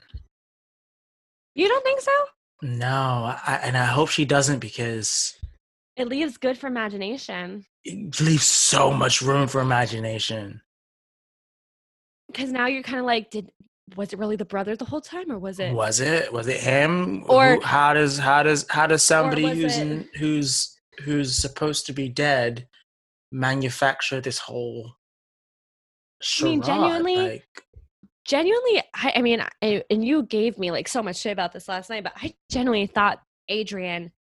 [1.55, 2.13] you don't think so?
[2.61, 5.37] No, I, and I hope she doesn't because
[5.97, 7.65] it leaves good for imagination.
[7.85, 10.61] It leaves so much room for imagination.
[12.33, 13.51] Because now you're kind of like did
[13.97, 16.33] was it really the brother the whole time or was it Was it?
[16.33, 17.25] Was it him?
[17.29, 21.87] Or- Who- how does how does how does somebody who's it- in, who's who's supposed
[21.87, 22.69] to be dead
[23.31, 24.93] manufacture this whole?
[26.23, 26.53] Charade?
[26.53, 27.63] I mean, genuinely, like,
[28.25, 31.67] genuinely I, I mean I, and you gave me like so much shit about this
[31.69, 34.13] last night but i genuinely thought adrian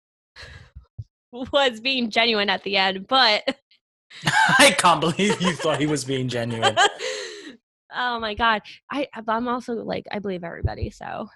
[1.33, 3.43] was being genuine at the end but
[4.59, 6.77] I can't believe you thought he was being genuine.
[7.95, 11.29] oh my god i i'm also like i believe everybody so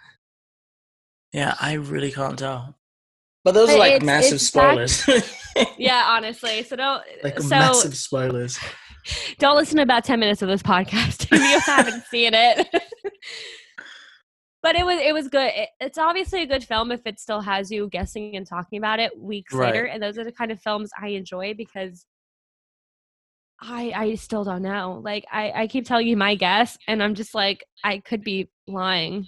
[1.32, 2.76] Yeah, I really can't tell.
[3.42, 5.34] But those But are like it's- massive it's back- spoilers.
[5.78, 8.58] yeah honestly so don't like so massive spoilers.
[9.38, 12.68] don't listen to about 10 minutes of this podcast if you haven't seen it
[14.62, 15.50] but it was it was good.
[15.54, 18.98] It, it's obviously a good film if it still has you guessing and talking about
[18.98, 19.74] it weeks Right.
[19.74, 19.84] later.
[19.84, 22.06] And those are the kind of films I enjoy because
[23.60, 25.00] I I still don't know.
[25.04, 28.48] Like I I keep telling you my guess, and I'm just like I could be
[28.66, 29.26] lying.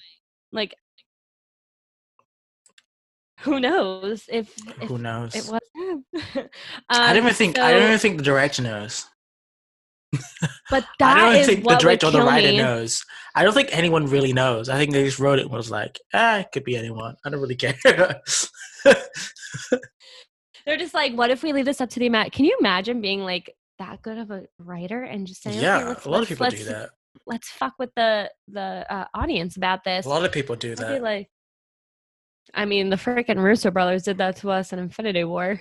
[0.53, 0.75] Like
[3.41, 5.35] who knows if, if Who knows?
[5.35, 6.05] it was him.
[6.89, 7.59] I don't Um, even think.
[7.59, 9.07] I don't even think the director knows.
[10.71, 12.57] But that's I don't is think the what director or the writer me.
[12.59, 13.05] knows.
[13.35, 14.69] I don't think anyone really knows.
[14.71, 17.15] I think they just wrote it and was like, ah, it could be anyone.
[17.25, 17.75] I don't really care.
[20.65, 22.33] They're just like, what if we leave this up to the Met?
[22.33, 25.89] Can you imagine being like that good of a writer and just saying, yeah, okay,
[25.89, 26.91] let's, a lot of people do that.
[27.27, 30.07] Let's fuck with the the uh, audience about this.
[30.07, 31.03] A lot of people do that.
[31.03, 31.29] like,
[32.55, 35.61] I mean, the freaking Russo brothers did that to us in Infinity War.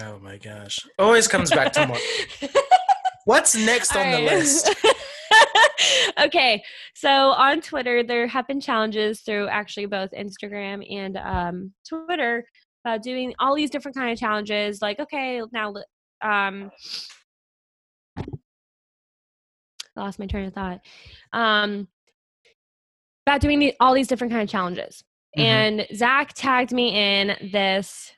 [0.00, 0.78] Oh my gosh!
[0.98, 1.98] Always comes back to more.
[3.24, 4.74] What's next on the list?
[6.20, 6.62] okay,
[6.94, 12.44] so on Twitter, there have been challenges through actually both Instagram and um, Twitter
[12.84, 14.82] about doing all these different kind of challenges.
[14.82, 15.74] Like, okay, now
[16.24, 16.70] um,
[19.96, 20.80] lost my train of thought.
[21.32, 21.88] Um,
[23.26, 25.04] about doing the, all these different kind of challenges.
[25.38, 25.42] Mhm.
[25.42, 28.12] And Zach tagged me in this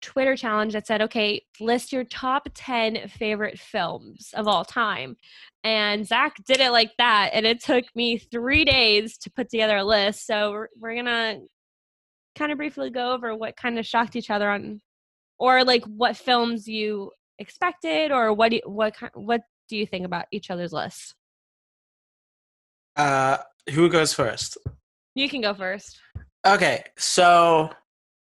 [0.00, 5.16] Twitter challenge that said, okay, list your top 10 favorite films of all time.
[5.64, 7.30] And Zach did it like that.
[7.32, 10.26] And it took me three days to put together a list.
[10.26, 11.40] So we're, we're going to
[12.36, 14.82] kind of briefly go over what kind of shocked each other on,
[15.38, 19.86] or like what films you expected, or what do you, what ki- what do you
[19.86, 21.14] think about each other's lists?
[22.96, 23.38] Uh,
[23.70, 24.58] who goes first?
[25.14, 25.98] You can go first.
[26.46, 27.70] Okay, so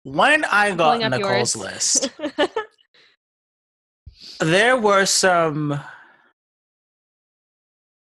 [0.04, 1.56] when I got Nicole's yours.
[1.56, 2.10] list,
[4.40, 5.80] there were some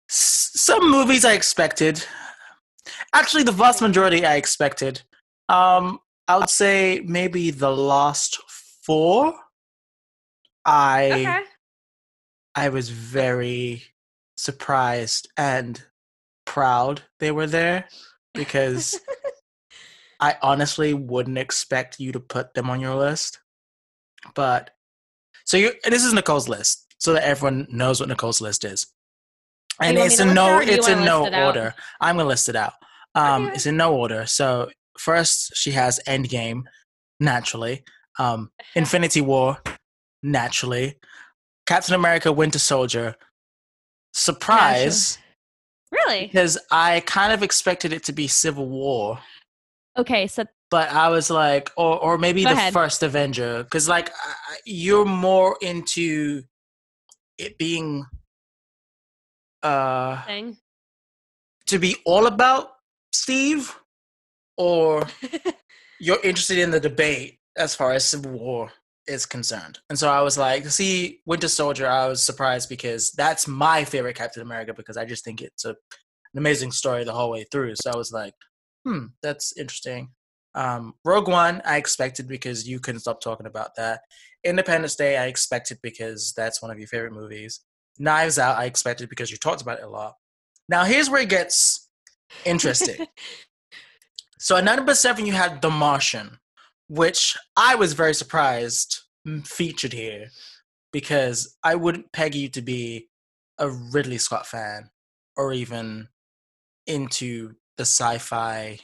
[0.08, 2.04] some movies I expected.
[3.14, 5.02] Actually, the vast majority I expected.
[5.48, 8.40] Um, I would say maybe the last
[8.84, 9.34] four.
[10.64, 11.42] I okay.
[12.54, 13.82] I was very
[14.36, 15.82] surprised and
[16.44, 17.88] proud they were there
[18.34, 19.00] because
[20.20, 23.40] I honestly wouldn't expect you to put them on your list.
[24.34, 24.70] But
[25.44, 28.86] so you this is Nicole's list, so that everyone knows what Nicole's list is.
[29.80, 31.46] And it's in it no or do you it's in no it out?
[31.56, 31.74] order.
[32.00, 32.74] I'm gonna list it out.
[33.14, 33.54] Um Okay.
[33.54, 34.26] it's in no order.
[34.26, 36.62] So first she has Endgame,
[37.18, 37.82] naturally.
[38.18, 39.58] Um Infinity War,
[40.22, 40.96] naturally.
[41.66, 43.16] Captain America Winter Soldier.
[44.14, 45.18] Surprise.
[45.90, 46.26] really?
[46.26, 49.18] Because I kind of expected it to be Civil War
[49.98, 52.72] Okay, so but I was like, or or maybe the ahead.
[52.72, 54.10] first Avenger, because like
[54.64, 56.42] you're more into
[57.38, 58.06] it being
[59.62, 60.56] uh thing.
[61.66, 62.72] to be all about
[63.12, 63.76] Steve,
[64.56, 65.06] or
[66.00, 68.72] you're interested in the debate as far as Civil War
[69.06, 69.78] is concerned.
[69.90, 74.16] And so I was like, see, Winter Soldier, I was surprised because that's my favorite
[74.16, 75.76] Captain America because I just think it's a, an
[76.38, 77.74] amazing story the whole way through.
[77.76, 78.34] So I was like,
[78.84, 80.10] hmm, that's interesting.
[80.54, 84.02] Um, Rogue One, I expected because you couldn't stop talking about that.
[84.44, 87.60] Independence Day, I expected because that's one of your favorite movies.
[87.98, 90.14] Knives Out, I expected because you talked about it a lot.
[90.68, 91.88] Now, here's where it gets
[92.44, 93.06] interesting.
[94.42, 96.40] So at number seven, you had The Martian,
[96.92, 100.28] which I was very surprised mm, featured here
[100.92, 103.08] because I wouldn't peg you to be
[103.58, 104.90] a Ridley Scott fan
[105.34, 106.08] or even
[106.86, 108.78] into the sci-fi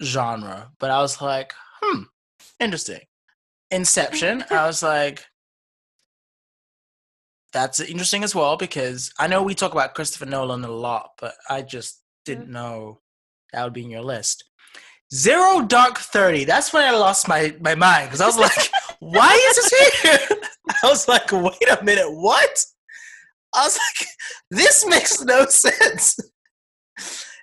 [0.00, 0.70] genre.
[0.78, 2.02] But I was like, hmm,
[2.60, 3.00] interesting.
[3.72, 5.24] Inception, I was like,
[7.52, 11.34] that's interesting as well because I know we talk about Christopher Nolan a lot, but
[11.48, 13.00] I just didn't know
[13.52, 14.44] that would be in your list.
[15.12, 16.44] Zero Dark Thirty.
[16.44, 20.38] That's when I lost my my mind because I was like, "Why is this here?"
[20.82, 22.64] I was like, "Wait a minute, what?"
[23.54, 24.08] I was like,
[24.50, 26.18] "This makes no sense."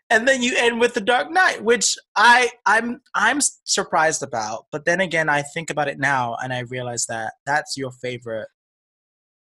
[0.10, 4.66] And then you end with the Dark Knight, which I I'm I'm surprised about.
[4.72, 8.48] But then again, I think about it now and I realize that that's your favorite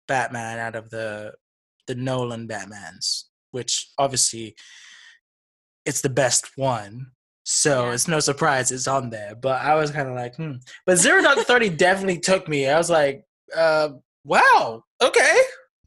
[0.08, 1.34] Batman out of the
[1.86, 4.56] the Nolan Batmans, which obviously
[5.86, 7.12] it's the best one.
[7.48, 7.94] So Yeah.
[7.94, 9.36] it's no surprise it's on there.
[9.36, 10.54] But I was kind of like, hmm.
[10.86, 12.68] But Zero Dark Thirty definitely took me.
[12.68, 13.24] I was like,
[13.56, 13.90] uh,
[14.24, 15.38] wow, okay.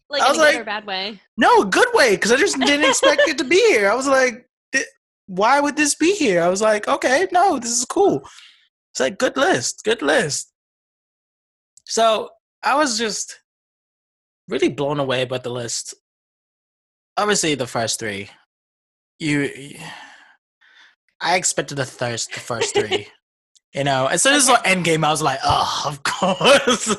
[0.09, 1.21] like I in a was good like- or bad way.
[1.37, 3.91] No, good way, because I just didn't expect it to be here.
[3.91, 4.47] I was like,
[5.27, 6.41] why would this be here?
[6.43, 8.23] I was like, okay, no, this is cool.
[8.93, 10.53] It's like good list, good list.
[11.85, 12.31] So
[12.63, 13.39] I was just
[14.49, 15.95] really blown away by the list.
[17.17, 18.31] Obviously, the first three,
[19.19, 19.51] you
[21.21, 23.09] I expected the thirst the first three.
[23.75, 26.95] you know, as soon as I saw Endgame, I was like, oh, of course.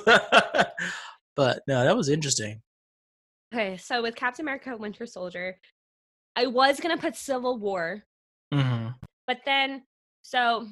[1.35, 2.61] but no, that was interesting.
[3.53, 5.57] Okay, so with Captain America: Winter Soldier,
[6.35, 8.03] I was gonna put Civil War,
[8.53, 8.87] hmm
[9.27, 9.83] but then
[10.23, 10.67] so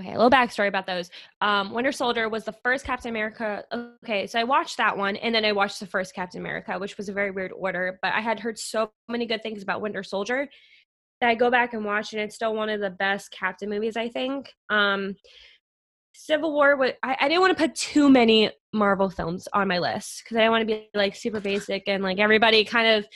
[0.00, 1.10] okay, a little backstory about those.
[1.40, 3.64] Um, Winter Soldier was the first Captain America.
[4.04, 6.96] Okay, so I watched that one, and then I watched the first Captain America, which
[6.96, 7.98] was a very weird order.
[8.02, 10.48] But I had heard so many good things about Winter Soldier
[11.20, 13.96] that I go back and watch, and it's still one of the best Captain movies.
[13.96, 14.52] I think.
[14.70, 15.14] Um,
[16.14, 16.76] Civil War.
[16.76, 20.36] wa- I, I didn't want to put too many Marvel films on my list because
[20.36, 23.06] I didn't want to be like super basic and like everybody kind of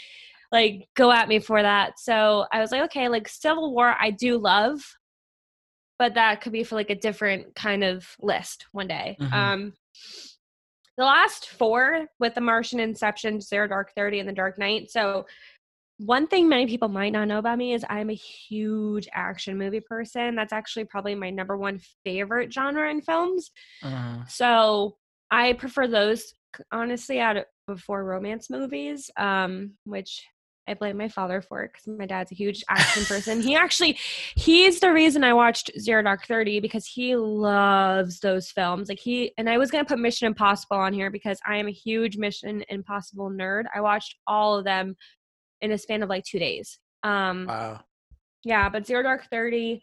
[0.53, 1.98] like go at me for that.
[1.98, 4.80] So I was like, okay, like Civil War, I do love,
[5.98, 9.16] but that could be for like a different kind of list one day.
[9.20, 9.32] Mhm.
[9.32, 9.72] Um,
[10.98, 14.90] the last four with The Martian, Inception, Zero Dark Thirty, and The Dark Knight.
[14.90, 15.26] So
[16.05, 19.80] one thing many people might not know about me is I'm a huge action movie
[19.80, 20.34] person.
[20.34, 23.50] That's actually probably my number one favorite genre in films.
[23.82, 24.96] hmm So
[25.30, 26.34] I prefer those
[26.70, 30.22] honestly out of before romance movies, um, which
[30.68, 33.40] I blame my father for because my dad's a huge action person.
[33.40, 33.98] He actually,
[34.36, 38.88] he's the reason I watched Zero Dark Thirty because he loves those films.
[38.88, 41.72] Like he and I was gonna put Mission Impossible on here because I am a
[41.72, 43.64] huge Mission Impossible nerd.
[43.74, 44.96] I watched all of them
[45.63, 46.79] in a span of like two days.
[47.03, 47.81] Um, Wow.
[48.45, 49.83] yeah, but Zero Dark Thirty,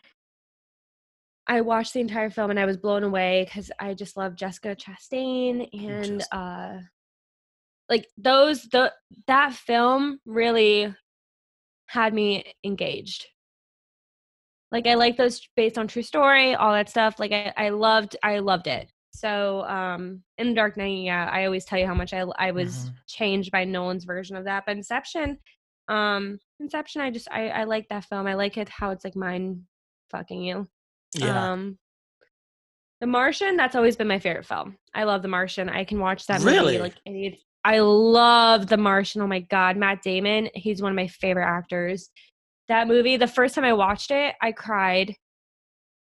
[1.48, 4.76] I watched the entire film and I was blown away because I just love Jessica
[4.76, 6.78] Chastain and uh,
[7.90, 8.94] like those the
[9.28, 10.94] that film really
[11.88, 13.26] had me engaged.
[14.72, 17.20] Like I like those based on true story, all that stuff.
[17.20, 18.92] Like I, I loved I loved it.
[19.12, 22.52] So um in the Dark Knight, yeah, I always tell you how much I I
[22.52, 22.92] was Mhm.
[23.08, 24.66] changed by Nolan's version of that.
[24.68, 25.40] But Inception,
[25.90, 28.28] um, Inception, I just I I like that film.
[28.28, 29.64] I like it how it's like mind
[30.12, 30.68] fucking you.
[31.16, 31.52] Yeah.
[31.52, 31.78] Um,
[33.02, 34.78] The Martian, that's always been my favorite film.
[34.94, 35.70] I love The Martian.
[35.70, 37.42] I can watch that movie like any.
[37.64, 39.22] I love The Martian.
[39.22, 40.50] Oh my god, Matt Damon.
[40.54, 42.10] He's one of my favorite actors.
[42.68, 45.16] That movie, the first time I watched it, I cried.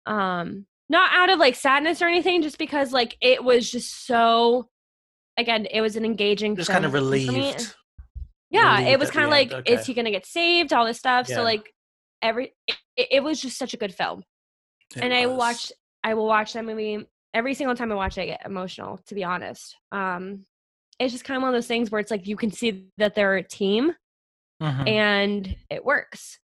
[0.06, 4.70] Um, not out of like sadness or anything, just because like it was just so.
[5.38, 6.56] Again, it was an engaging.
[6.56, 7.26] Just kind of film for me.
[7.28, 7.76] relieved.
[8.54, 10.72] Yeah, it was kind of like, end, is he gonna get saved?
[10.74, 11.28] All this stuff.
[11.28, 11.36] Yeah.
[11.38, 11.74] So like,
[12.22, 14.24] every it, it was just such a good film
[14.96, 15.38] It and I was.
[15.38, 15.72] watched
[16.06, 19.16] I will watch that movie every single time I watch it I get emotional to
[19.16, 19.76] be honest.
[19.92, 20.46] Um
[21.00, 23.16] it's just kind of one of those things where it's like you can see that
[23.16, 23.94] they're a team
[24.62, 24.88] Mhm.
[24.88, 26.40] and it works.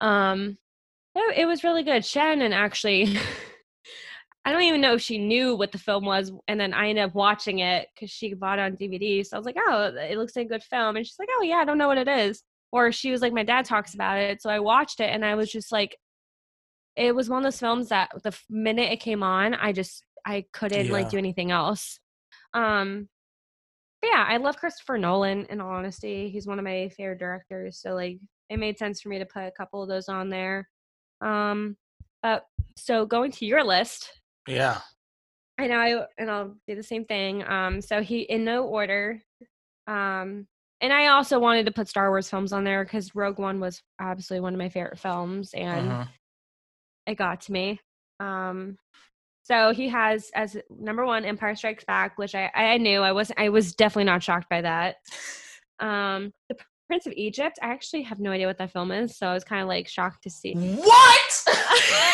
[0.00, 0.58] Um
[1.16, 2.04] it, it was really good.
[2.04, 3.16] Shannon actually
[4.44, 7.04] I don't even know if she knew what the film was and then I ended
[7.04, 9.24] up watching it cuz she bought it on DVD.
[9.24, 11.42] So I was like, "Oh, it looks like a good film." And she's like, "Oh,
[11.42, 14.18] yeah, I don't know what it is." Or she was like, "My dad talks about
[14.18, 15.96] it." So I watched it and I was just like
[16.96, 20.44] it was one of those films that the minute it came on, I just I
[20.52, 22.00] couldn't like do anything else.
[22.54, 23.08] Um,
[24.02, 25.46] yeah, I love Christopher Nolan.
[25.46, 27.80] In all honesty, he's one of my favorite directors.
[27.80, 28.18] So like,
[28.48, 30.68] it made sense for me to put a couple of those on there.
[31.20, 31.76] Um,
[32.22, 32.44] but
[32.76, 34.19] so going to your list,
[34.50, 34.80] Yeah.
[35.58, 37.46] I know I and I'll do the same thing.
[37.46, 39.20] Um, so he in no order.
[39.86, 40.46] Um,
[40.80, 43.82] and I also wanted to put Star Wars films on there because Rogue One was
[44.00, 46.08] absolutely one of my favorite films, and Mhm.
[47.06, 47.78] it got to me.
[48.20, 48.78] Um,
[49.42, 53.38] so he has as number one Empire Strikes Back, which I I knew I wasn't
[53.40, 54.96] I was definitely not shocked by that.
[55.80, 56.56] Um, the
[56.88, 59.44] Prince of Egypt, I actually have no idea what that film is, so I was
[59.44, 60.52] kind of like shocked to see.
[60.52, 61.44] What?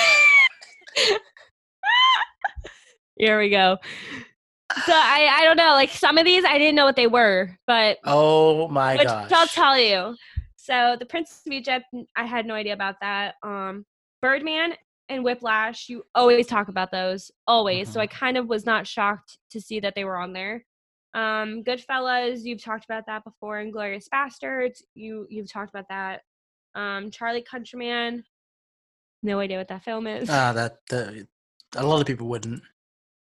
[3.17, 3.79] Here we go.
[4.85, 7.57] So I I don't know, like some of these I didn't know what they were,
[7.67, 9.31] but oh my gosh.
[9.33, 10.17] I'll tell you.
[10.57, 11.87] So the Prince of Egypt,
[12.17, 13.37] I had no idea about that.
[13.45, 13.87] Um,
[14.21, 14.75] Birdman
[15.09, 17.89] and Whiplash, you always talk about those, always.
[17.89, 20.65] So I kind of was not shocked to see that they were on there.
[21.15, 26.23] Um, Goodfellas, you've talked about that before, and Glorious Bastards, you you've talked about that.
[26.75, 28.25] Um, Charlie Countryman,
[29.23, 30.29] no idea what that film is.
[30.29, 31.27] Ah, that the,
[31.77, 32.63] a lot of people wouldn't.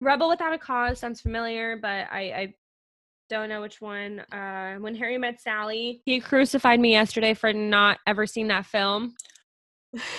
[0.02, 2.54] Rebel Without a Cause sounds familiar, but I, I
[3.30, 4.20] don't know which one.
[4.32, 9.16] Uh, when Harry Met Sally, he crucified me yesterday for not ever seeing that film.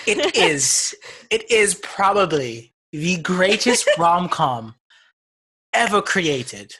[0.05, 0.95] It is.
[1.29, 4.75] It is probably the greatest rom com
[5.73, 6.75] ever created.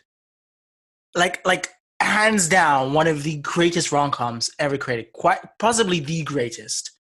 [1.16, 1.70] Like, like
[2.02, 5.12] hands down, one of the greatest rom coms ever created.
[5.14, 6.92] Quite possibly the greatest.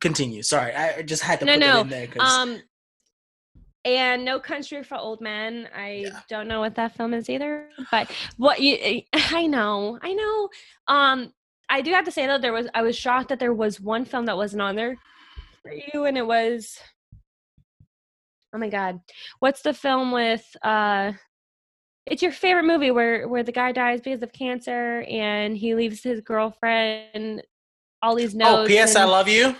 [0.00, 0.42] Continue.
[0.42, 2.06] Sorry, I just had to No, put no, it in there.
[2.08, 2.62] 'cause- Um,
[3.86, 5.68] and No Country for Old Men.
[5.74, 6.20] I Yeah.
[6.28, 7.70] don't know what that film is either.
[7.90, 10.48] But what you, I know, I know.
[10.88, 11.32] Um,
[11.68, 14.04] I do have to say though, there was I was shocked that there was one
[14.04, 14.96] film that wasn't on there,
[15.62, 16.78] for you, and it was.
[18.52, 19.00] Oh my god,
[19.38, 20.44] what's the film with?
[20.62, 21.12] uh
[22.06, 26.02] It's your favorite movie where where the guy dies because of cancer and he leaves
[26.02, 27.42] his girlfriend
[28.02, 28.50] all these notes.
[28.52, 28.68] Oh, notes.
[28.68, 28.96] P.S.
[28.96, 29.54] I love you.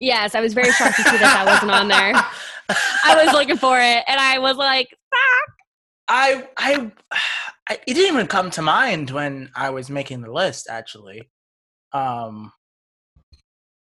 [0.00, 2.12] Yes, I was very shocked to see that that wasn't on there.
[3.04, 4.88] I was looking for it, and I was like,
[6.08, 6.90] I, I,
[7.68, 10.68] I, it didn't even come to mind when I was making the list.
[10.68, 11.30] Actually,
[11.92, 12.52] um,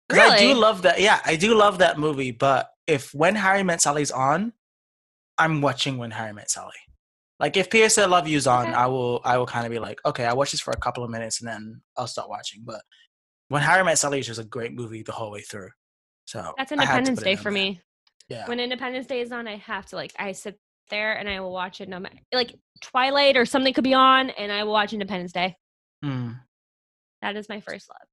[0.10, 1.00] 'cause I do love that.
[1.02, 2.32] Yeah, I do love that movie.
[2.32, 4.54] But if When Harry Met Sally's on,
[5.38, 6.72] I'm watching When Harry Met Sally.
[7.40, 7.98] Like if P.S.
[7.98, 8.74] I Love You's on, Okay.
[8.74, 9.20] I will.
[9.26, 11.42] I will kind of be like, okay, I watch this for a couple of minutes
[11.42, 12.62] and then I'll start watching.
[12.64, 12.82] But
[13.50, 15.70] When Harry Met Sally is just a great movie the whole way through.
[16.26, 17.82] So That's I had to Independence Day for me.
[18.28, 18.48] Yeah.
[18.48, 20.60] When Independence Day is on, I have to like I sit
[20.90, 24.32] there and I will watch it no matter like Twilight or something could be on,
[24.32, 25.56] and I will watch Independence Day.
[26.04, 26.40] Mm.
[27.22, 28.08] That is my first love.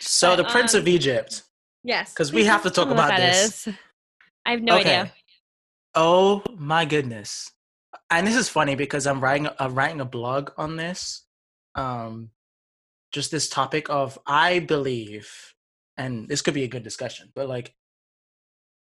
[0.00, 1.42] So But, the Prince of Egypt.
[1.84, 2.12] Yes.
[2.12, 3.66] Because we have to talk about this.
[3.66, 3.74] is.
[4.44, 5.12] I have no idea.
[5.94, 7.50] Oh my goodness.
[8.10, 11.24] And this is funny because I'm writing I'm writing a blog on this.
[11.74, 12.30] Um
[13.12, 15.54] just this topic of I believe
[15.96, 17.74] and this could be a good discussion, but like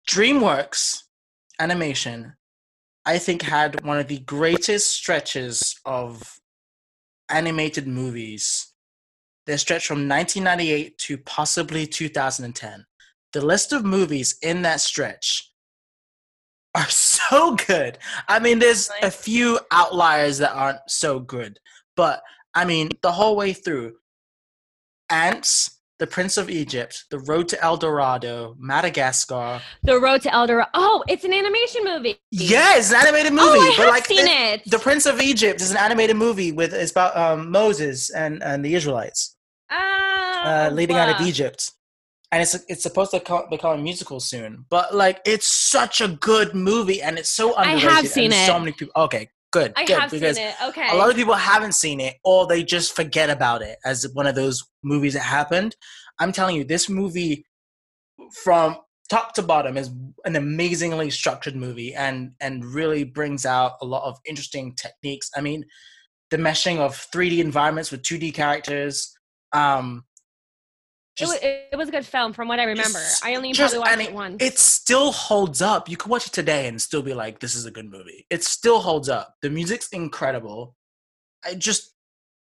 [0.08, 1.02] DreamWorks
[1.58, 2.34] animation
[3.04, 6.38] I think had one of the greatest stretches of
[7.28, 8.72] animated movies.
[9.46, 12.86] They stretched from 1998 to possibly 2010.
[13.32, 15.50] The list of movies in that stretch
[16.76, 17.98] are so good.
[18.28, 21.58] I mean, there's a few outliers that aren't so good,
[21.96, 22.22] but
[22.54, 23.96] I mean, the whole way through
[25.10, 25.71] Antz,
[26.02, 29.62] The Prince of Egypt, The Road to El Dorado, Madagascar.
[29.84, 30.68] The Road to El Dorado.
[30.74, 32.16] Oh, it's an animation movie.
[32.32, 34.62] Yeah, it's an animated movie, oh, I but have like seen the, it.
[34.68, 38.64] the Prince of Egypt is an animated movie with it's about um, Moses and, and
[38.64, 39.36] the Israelites
[39.70, 41.24] uh, oh, leading out of.
[41.24, 41.70] Egypt.
[42.32, 46.08] And it's it's supposed to co- become a musical soon, but like it's such a
[46.08, 47.88] good movie, and it's so underrated.
[47.88, 49.04] I have and seen So many people.
[49.04, 49.72] Okay, good.
[49.76, 50.54] I good, have seen because it.
[50.64, 50.88] Okay.
[50.90, 54.26] a lot of people haven't seen it or they just forget about it as one
[54.26, 55.76] of those movies that happened
[56.18, 57.44] i'm telling you this movie
[58.42, 58.76] from
[59.08, 59.90] top to bottom is
[60.24, 65.40] an amazingly structured movie and and really brings out a lot of interesting techniques i
[65.40, 65.64] mean
[66.30, 69.14] the meshing of 3d environments with 2d characters
[69.52, 70.04] um
[71.20, 72.98] it, was, it was a good film from what I remember.
[73.22, 74.42] I only just- probably watched and it once.
[74.42, 75.88] it still holds up.
[75.88, 78.26] You could watch it today and still be like this is a good movie.
[78.30, 79.34] It still holds up.
[79.42, 80.74] The music's incredible.
[81.44, 81.94] I just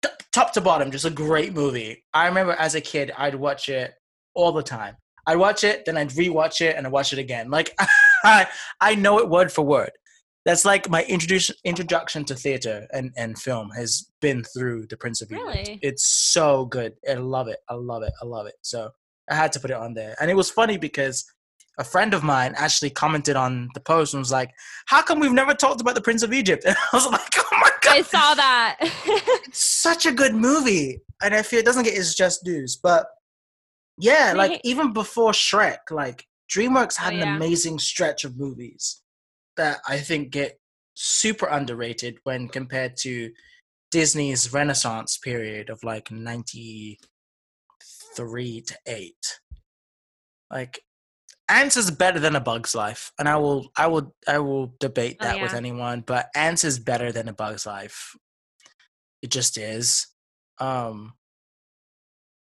[0.02, 2.04] t- top to bottom just a great movie.
[2.14, 3.92] I remember as a kid i'd watch it
[4.34, 4.96] all the time.
[5.26, 7.50] I'd watch it then i'd rewatch it and i'd watch it again.
[7.50, 7.74] Like
[8.24, 8.46] i
[8.80, 9.90] i know it word for word
[10.44, 15.22] that's like my introduction introduction to theater and and film has been through the prince
[15.22, 15.46] of egypt.
[15.46, 15.78] Really?
[15.82, 16.94] it's so good.
[17.08, 17.58] I love it.
[17.68, 18.12] I love it.
[18.22, 18.54] I love it.
[18.62, 18.90] So
[19.30, 20.14] i had to put it on there.
[20.20, 21.24] And it was funny because
[21.78, 24.50] a friend of mine actually commented on the post and was like
[24.86, 26.64] how come we've never talked about the prince of egypt?
[26.68, 27.96] And i was like oh my god.
[27.96, 28.76] I saw that.
[28.80, 31.00] it's such a good movie.
[31.22, 33.06] And i feel it doesn't get its just dues but
[33.98, 39.00] yeah like even before shrek like dreamworks had Oh, an amazing stretch of movies
[39.56, 40.58] that i think get
[40.94, 43.30] super underrated when compared to
[43.90, 49.14] disney's renaissance period of like 93 to 8
[50.50, 50.80] like
[51.48, 55.16] antz is better than a bug's life and i will i will i will debate
[55.20, 58.14] Oh, that with anyone but antz is better than a bug's life.
[59.22, 60.06] It just is.
[60.58, 61.14] Um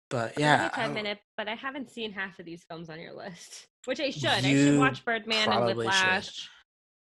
[0.09, 3.68] but yeah I admit but I haven't seen half of these films on your list,
[3.86, 4.26] which I should.
[4.26, 6.30] I should watch Birdman and probably should.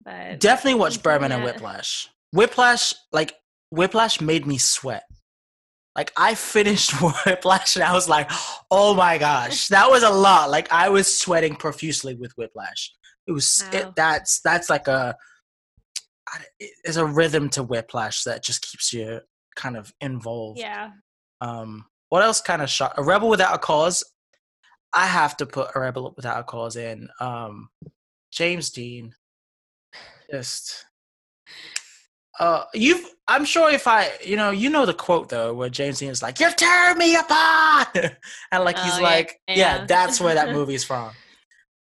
[0.06, 1.44] But definitely watch Birdman and.
[1.44, 2.10] Whiplash.
[2.32, 3.34] Whiplash, like
[3.72, 5.04] Whiplash, made me sweat.
[5.96, 6.92] Like I finished
[7.26, 8.30] Whiplash and I was like,
[8.72, 12.92] "Oh my gosh, that was a lot!" Like I was sweating profusely with Whiplash.
[13.28, 13.80] It was Wow.
[13.80, 15.16] it, that's that's like a
[16.60, 19.22] it's a rhythm to Whiplash that just keeps you
[19.56, 20.60] kind of involved.
[20.60, 20.90] yeah,
[21.42, 22.94] Um, what else kind of shot?
[22.98, 24.04] A Rebel Without a Cause.
[24.94, 27.08] I have to put a Rebel Without a Cause in.
[27.20, 27.70] Um,
[28.32, 29.14] James Dean.
[30.34, 30.86] Just.
[32.40, 33.06] Uh, you've.
[33.28, 36.24] I'm sure if I, you know, you know the quote though, where James Dean is
[36.24, 37.96] like, "You're tearing me apart,"
[38.52, 39.56] and like he's Oh, yeah, like, yeah.
[39.56, 39.86] yeah.
[39.86, 41.12] that's where that movie's from.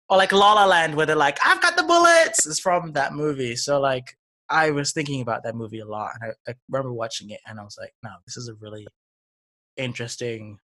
[0.10, 3.14] Or like La La Land, where they're like, "I've got the bullets," is from that
[3.14, 3.56] movie.
[3.56, 4.16] So like,
[4.48, 7.60] I was thinking about that movie a lot, and I, I remember watching it, and
[7.60, 8.86] I was like, "No, this is a really
[9.76, 10.60] interesting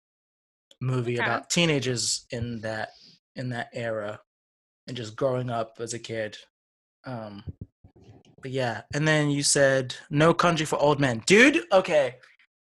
[0.80, 1.24] movie Okay.
[1.24, 2.88] about teenagers in that
[3.36, 4.20] in that era
[4.88, 6.38] and just growing up as a kid."
[7.06, 7.44] Um,
[8.42, 11.62] but yeah, and then you said "No Country for Old Men," dude.
[11.72, 12.16] Okay,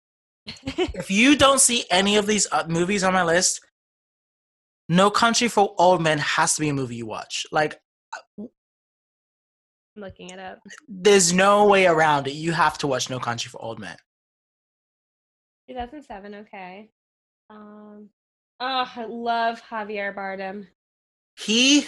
[0.65, 3.61] if you don't see any of these uh, movies on my list,
[4.87, 7.45] No Country for Old Men has to be a movie you watch.
[7.51, 7.79] Like,
[8.37, 8.49] I'm
[9.95, 10.59] looking it up.
[10.87, 12.33] there's no way around it.
[12.33, 13.97] You have to watch No Country for Old Men.
[15.69, 16.35] 2007.
[16.35, 16.89] Okay.
[17.49, 18.09] Um.
[18.61, 20.67] Oh, I love Javier Bardem.
[21.37, 21.85] He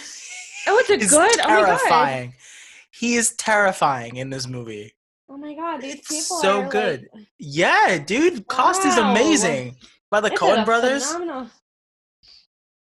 [0.66, 1.40] Oh, it's a is good.
[1.40, 1.66] Oh my god.
[1.66, 2.34] terrifying.
[2.92, 4.92] He is terrifying in this movie.
[5.28, 7.08] Oh my god, these It's people so are, good.
[7.14, 9.76] Like, Yeah, dude, cast is amazing.
[10.10, 11.06] By the It's Coen brothers.
[11.10, 11.50] phenomenal-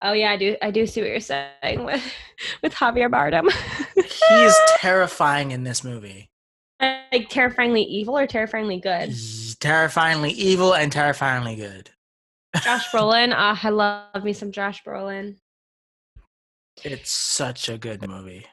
[0.05, 0.57] Oh yeah, I do.
[0.61, 2.03] I do see what you're saying with
[2.62, 3.49] with Javier Bardem.
[3.95, 6.29] He is terrifying in this movie.
[6.81, 9.14] like terrifyingly evil or terrifyingly good.
[9.61, 11.91] Terrifyingly evil and terrifyingly good.
[12.64, 13.33] Josh Brolin.
[13.33, 15.37] Uh, I love me some Josh Brolin.
[16.85, 18.47] It's such a good movie.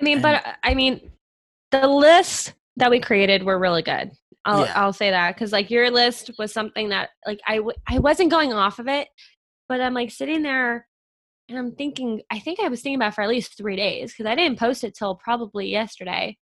[0.00, 1.10] I mean, And- but I mean,
[1.70, 4.10] the list that we created were really good.
[4.44, 4.72] I'll Yeah.
[4.76, 8.30] I'll say that because like your list was something that like I w- I wasn't
[8.30, 9.08] going off of it,
[9.68, 10.86] but I'm like sitting there
[11.48, 12.22] and I'm thinking.
[12.30, 14.84] I think I was thinking about for at least three days because I didn't post
[14.84, 16.36] it till probably yesterday,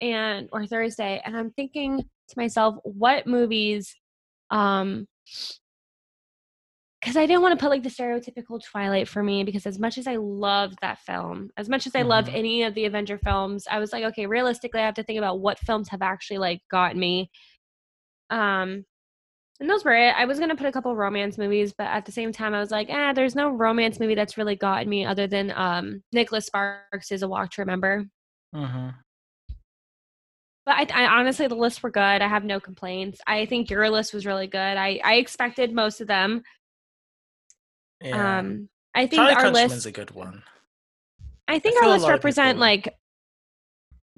[0.00, 3.96] and or Thursday, and I'm thinking to myself, what movies,
[4.50, 5.06] um.
[7.00, 9.96] Because I didn't want to put like the stereotypical Twilight for me, because as much
[9.96, 12.34] as I love that film, as much as I love Mhm.
[12.34, 15.40] any of the Avenger films, I was like, okay, realistically, I have to think about
[15.40, 17.30] what films have actually like gotten me.
[18.28, 18.84] Um,
[19.60, 20.14] and those were it.
[20.14, 22.70] I was gonna put a couple romance movies, but at the same time, I was
[22.70, 27.10] like, ah, there's no romance movie that's really gotten me other than um Nicholas Sparks
[27.12, 28.04] is a Walk to Remember.
[28.54, 28.90] Mm-hmm.
[30.66, 32.00] But I, I honestly, the lists were good.
[32.00, 33.20] I have no complaints.
[33.26, 34.58] I think your list was really good.
[34.58, 36.42] I I expected most of them.
[38.02, 38.38] Yeah.
[38.38, 39.86] Um, I think Charlie our Countryman's list.
[39.86, 40.42] a good one.
[41.48, 42.94] I think feel our list represent like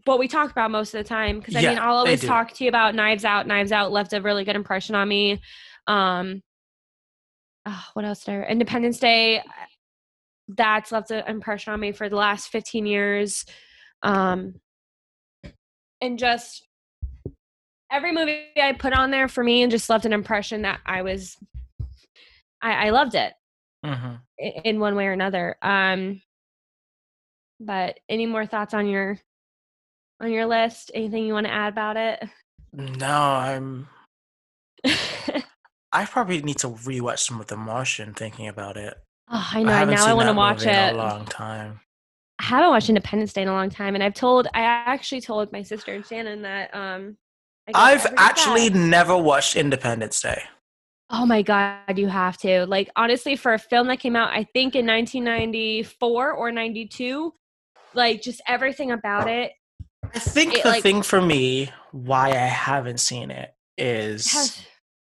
[0.04, 1.38] what we talk about most of the time.
[1.38, 3.46] Because I Yeah, mean, I'll always talk to you about Knives Out.
[3.46, 5.40] Knives Out left a really good impression on me.
[5.86, 6.42] Um,
[7.66, 8.24] ah, what else?
[8.24, 9.42] There, Independence Day.
[10.48, 13.44] That's left an impression on me for the last fifteen years.
[14.02, 14.60] Um,
[16.00, 16.66] and just
[17.90, 21.02] every movie I put on there for me and just left an impression that I
[21.02, 21.36] was,
[22.60, 23.32] I, I loved it
[23.84, 25.56] hmm i- in one way or another.
[25.62, 26.20] Um,
[27.60, 29.18] but any more thoughts on your
[30.20, 30.90] on your list?
[30.94, 32.22] Anything you want to add about it?
[32.72, 33.88] No, I'm.
[35.92, 38.14] I probably need to rewatch some of The Martian.
[38.14, 38.94] Thinking about it,
[39.30, 39.72] oh, I know.
[39.72, 40.68] haven't now I want to watch it.
[40.68, 41.80] in a long time.
[42.38, 45.52] I haven't watched Independence Day in a long time, and I've told I actually told
[45.52, 47.16] my sister and Shannon that um.
[47.74, 50.42] I I've actually step- never watched Independence Day.
[51.12, 52.64] Oh my god, you have to.
[52.66, 57.32] Like honestly, for a film that came out, I think in 1994 or 92,
[57.94, 59.52] like just everything about it
[60.14, 64.64] I think It, the like- thing for me why I haven't seen it is.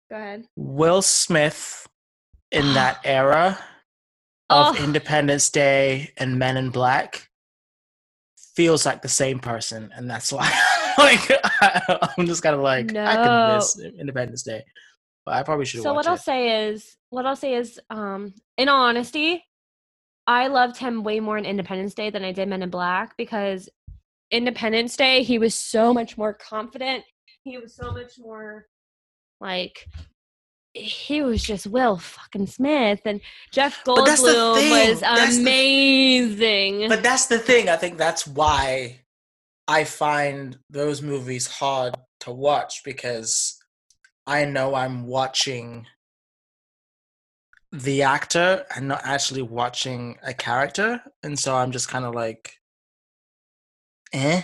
[0.10, 0.46] Go ahead.
[0.56, 1.88] Will Smith
[2.52, 3.58] in that era
[4.50, 4.84] of Oh.
[4.84, 7.30] Independence Day and Men in Black
[8.56, 10.52] feels like the same person, and that's why
[10.98, 11.32] like
[12.18, 14.64] I'm just kind of like I can miss Independence Day,
[15.28, 16.22] I probably should So what I'll it.
[16.22, 19.44] say is, what I'll say is, um, in all honesty,
[20.28, 23.70] I loved him way more in Independence Day than I did Men in Black because
[24.32, 27.04] Independence Day he was so much more confident.
[27.44, 28.68] He was so much more
[29.40, 29.88] like
[30.74, 33.20] he was just Will fucking Smith and
[33.52, 36.88] Jeff the Goldblum was that's the- amazing.
[36.88, 37.68] But that's the thing.
[37.68, 39.02] I think that's why
[39.68, 43.58] I find those movies hard to watch because
[44.32, 45.86] I know I'm watching
[47.74, 51.02] the actor and not actually watching a character.
[51.22, 52.54] And so I'm just kind of like,
[54.14, 54.42] eh?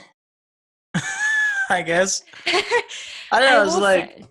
[1.70, 2.22] I guess.
[2.46, 3.64] I don't know.
[3.64, 4.26] It's like, say-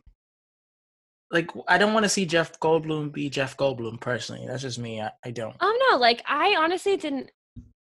[1.31, 4.47] like I don't want to see Jeff Goldblum be Jeff Goldblum personally.
[4.47, 5.01] That's just me.
[5.01, 5.57] I, I don't.
[5.61, 7.31] Oh no, like I honestly didn't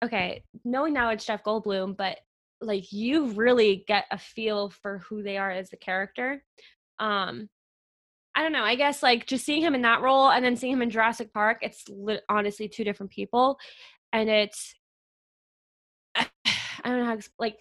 [0.03, 2.19] okay, knowing now it's Jeff Goldblum, but
[2.61, 6.41] like you really get a feel for who they are as a character.
[6.99, 7.49] Um
[8.35, 10.73] I don't know, I guess like just seeing him in that role and then seeing
[10.73, 13.57] him in Jurassic Park, it's li- honestly two different people
[14.11, 14.75] and it's
[16.15, 16.27] I
[16.83, 17.57] don't know how to like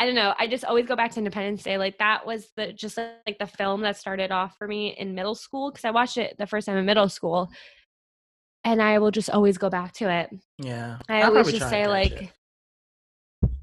[0.00, 0.32] I don't know.
[0.38, 1.76] I just always go back to Independence Day.
[1.76, 5.34] Like that was the just like the film that started off for me in middle
[5.34, 7.50] school because I watched it the first time in middle school,
[8.64, 10.30] and I will just always go back to it.
[10.56, 10.96] Yeah.
[11.06, 12.30] I I'll always just say like it.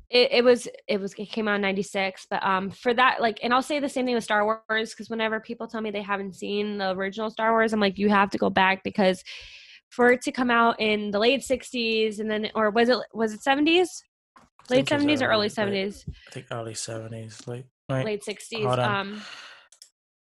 [0.09, 3.39] It, it was it was it came out in 96 but um for that like
[3.43, 6.01] and i'll say the same thing with star wars because whenever people tell me they
[6.01, 9.21] haven't seen the original star wars i'm like you have to go back because
[9.89, 13.33] for it to come out in the late 60s and then or was it was
[13.33, 13.87] it 70s
[14.69, 17.47] late think it's 70s or early late- 70s I think early seventies.
[17.47, 17.65] Late.
[17.89, 18.05] Wait.
[18.05, 19.21] late 60s um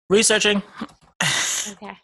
[0.10, 0.64] Researching.
[1.22, 1.98] okay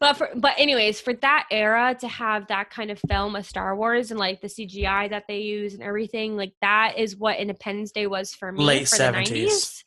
[0.00, 3.76] but for but anyways, for that era to have that kind of film of Star
[3.76, 7.92] Wars and like the CGI that they use and everything, like that is what Independence
[7.92, 9.28] Day was for me Late for 70s.
[9.28, 9.84] the 90s.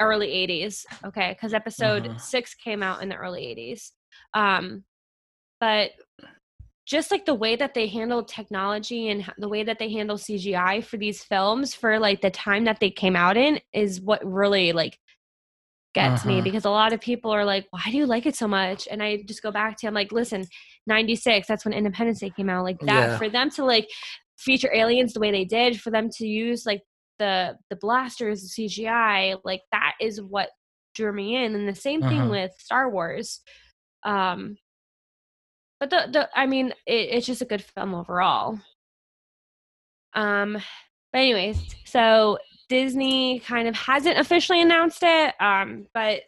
[0.00, 0.86] Early 80s.
[1.06, 2.20] Okay, because episode Mhm.
[2.20, 3.92] six came out in the early 80s.
[4.34, 4.84] Um,
[5.60, 5.92] but
[6.86, 10.80] just like the way that they handle technology and the way that they handle CGI
[10.80, 14.72] for these films for like the time that they came out in is what really
[14.72, 14.98] like
[15.94, 16.44] gets me Uh-huh.
[16.44, 18.88] because a lot of people are like, why do you like it so much?
[18.90, 20.46] And I just go back to I'm like, listen,
[20.86, 22.64] 96, that's when Independence Day came out.
[22.64, 23.18] Like that Yeah.
[23.18, 23.88] for them to like
[24.38, 26.82] feature aliens the way they did, for them to use like
[27.18, 30.48] the the blasters, the CGI, like that is what
[30.94, 31.54] drew me in.
[31.54, 32.30] And the same thing Uh-huh.
[32.30, 33.40] with Star Wars.
[34.04, 34.56] Um
[35.80, 38.58] but the, the I mean, it, it's just a good film overall.
[40.14, 40.54] Um,
[41.12, 42.38] but anyways, so
[42.72, 46.22] Disney kind of hasn't officially announced it, um, but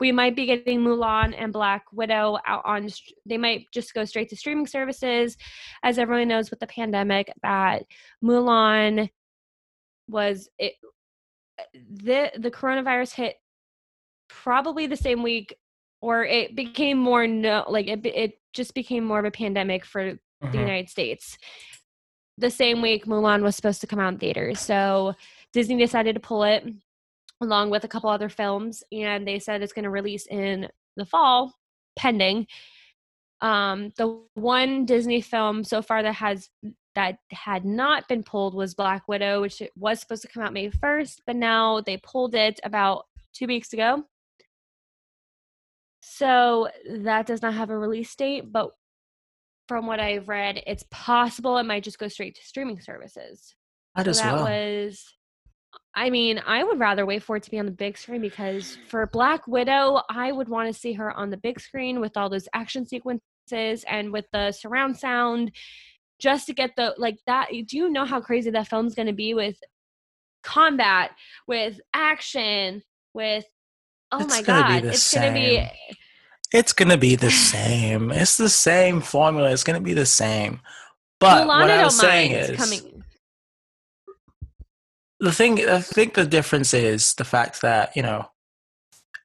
[0.00, 2.88] we might be getting Mulan and Black Widow out on.
[3.26, 5.36] They might just go straight to streaming services,
[5.84, 7.84] as everyone knows with the pandemic that
[8.24, 9.08] Mulan
[10.08, 10.74] was it.
[11.74, 13.36] The the coronavirus hit
[14.28, 15.54] probably the same week,
[16.00, 18.04] or it became more no like it.
[18.04, 20.54] It just became more of a pandemic for the Mhm.
[20.58, 21.38] United States.
[22.36, 24.60] The same week Mulan was supposed to come out in theaters.
[24.60, 25.14] So
[25.56, 26.62] Disney decided to pull it
[27.40, 31.06] along with a couple other films and they said it's going to release in the
[31.06, 31.54] fall
[31.98, 32.46] pending.
[33.40, 36.50] Um the one Disney film so far that has
[36.94, 40.52] that had not been pulled was Black Widow, which it was supposed to come out
[40.52, 44.04] May 1st, but now they pulled it about 2 weeks ago.
[46.02, 48.72] So that does not have a release date, but
[49.68, 53.54] from what I've read, it's possible it might just go straight to streaming services.
[53.96, 54.44] Might So as that well.
[54.44, 55.16] was
[55.94, 58.78] I mean, I would rather wait for it to be on the big screen because
[58.88, 62.28] for Black Widow, I would want to see her on the big screen with all
[62.28, 65.52] those action sequences and with the surround sound
[66.18, 69.12] just to get the like that do you know how crazy that film's going to
[69.12, 69.56] be with
[70.46, 71.10] combat,
[71.46, 73.44] with action, with
[74.12, 75.68] oh It's my god, it's going to be.
[76.52, 78.12] It's gonna be the same.
[78.12, 79.50] It's the same formula.
[79.50, 80.60] It's gonna be the same.
[81.18, 82.95] But Mulan, what I I was saying is coming.
[85.20, 85.66] The thing.
[85.68, 88.30] I think the difference is the fact that you know,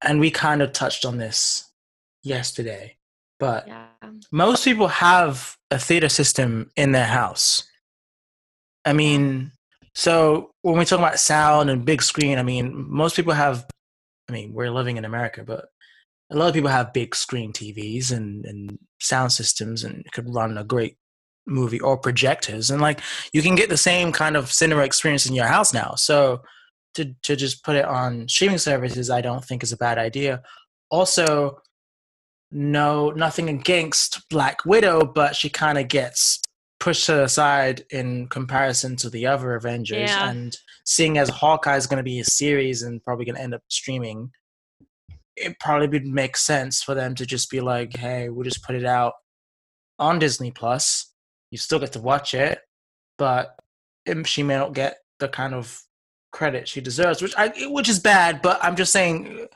[0.01, 1.71] and we kind of touched on this
[2.23, 2.97] yesterday,
[3.39, 3.87] but Yeah.
[4.31, 7.63] most people have a theater system in their house.
[8.85, 9.51] I mean,
[9.93, 13.65] so when we talk about sound and big screen, I mean, most people have.
[14.29, 15.65] I mean, we're living in America, but
[16.31, 20.57] a lot of people have big screen TVs and, and sound systems and could run
[20.57, 20.95] a great
[21.51, 22.71] movie or projectors.
[22.71, 23.01] And like,
[23.33, 25.93] you can get the same kind of cinema experience in your house now.
[25.95, 26.41] So
[26.95, 30.41] to, to just put it on streaming services, I don't think is a bad idea.
[30.89, 31.57] Also,
[32.51, 36.41] no, nothing against Black Widow, but she kind of gets
[36.79, 40.09] pushed to the side in comparison to the other Avengers.
[40.09, 40.29] Yeah.
[40.29, 43.53] And seeing as Hawkeye is going to be a series and probably going to end
[43.53, 44.31] up streaming,
[45.37, 48.75] it probably would make sense for them to just be like, hey, we'll just put
[48.75, 49.13] it out
[49.97, 51.10] on Disney Plus.
[51.51, 52.59] You still get to watch it,
[53.17, 53.55] but
[54.25, 55.81] she may not get the kind of
[56.31, 58.41] credit she deserves, which I which is bad.
[58.41, 59.47] But I'm just saying,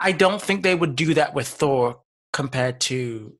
[0.00, 2.00] I don't think they would do that with Thor
[2.32, 3.36] compared to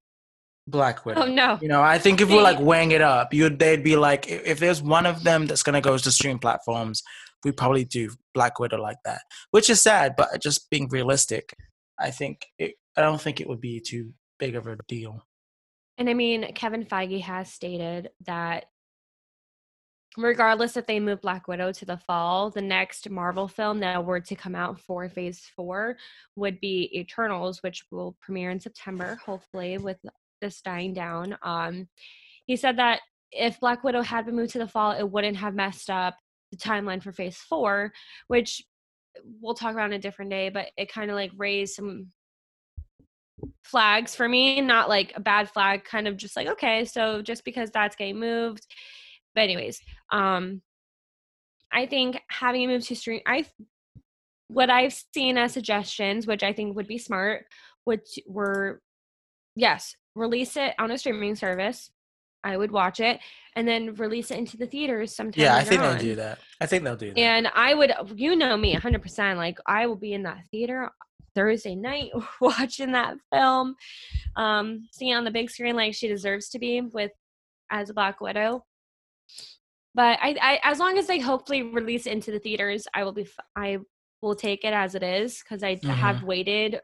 [0.66, 1.22] Black Widow.
[1.22, 1.58] Oh no.
[1.60, 4.44] You know, I think if we're like weighing it up, you'd they'd be like, if,
[4.44, 7.02] if there's one of them that's gonna go to stream platforms,
[7.44, 10.14] we probably do Black Widow like that, which is sad.
[10.16, 11.54] But just being realistic,
[11.98, 15.22] I think it, I don't think it would be too big of a deal.
[15.98, 18.66] And I mean, Kevin Feige has stated that
[20.16, 24.20] regardless if they move Black Widow to the fall, the next Marvel film that were
[24.20, 25.96] to come out for phase four
[26.36, 29.98] would be Eternals, which will premiere in September, hopefully, with
[30.40, 31.36] this dying down.
[31.42, 31.88] Um,
[32.46, 33.00] he said that
[33.32, 36.16] if Black Widow had been moved to the fall, it wouldn't have messed up
[36.50, 37.92] the timeline for phase four,
[38.28, 38.62] which
[39.40, 42.08] we'll talk about on a different day, but it kind of like raised some
[43.64, 47.44] flags for me, not like a bad flag, kind of just like, okay, so just
[47.44, 48.66] because that's getting moved.
[49.34, 49.80] But anyways,
[50.12, 50.62] um
[51.72, 53.44] I think having it moved to stream I
[54.48, 57.46] what I've seen as suggestions, which I think would be smart,
[57.84, 58.80] which were
[59.56, 61.90] yes, release it on a streaming service.
[62.44, 63.18] I would watch it
[63.56, 65.42] and then release it into the theaters sometime.
[65.42, 65.92] Yeah, I think on.
[65.92, 66.38] they'll do that.
[66.60, 67.18] I think they'll do that.
[67.18, 69.36] And I would, you know me, 100%.
[69.36, 70.90] Like, I will be in that theater
[71.36, 72.10] Thursday night
[72.40, 73.76] watching that film,
[74.34, 77.12] um, seeing it on the big screen like she deserves to be with
[77.70, 78.64] as a Black Widow.
[79.94, 83.12] But I, I as long as they hopefully release it into the theaters, I will
[83.12, 83.78] be, I
[84.20, 85.94] will take it as it is because I Mhm.
[85.94, 86.80] have waited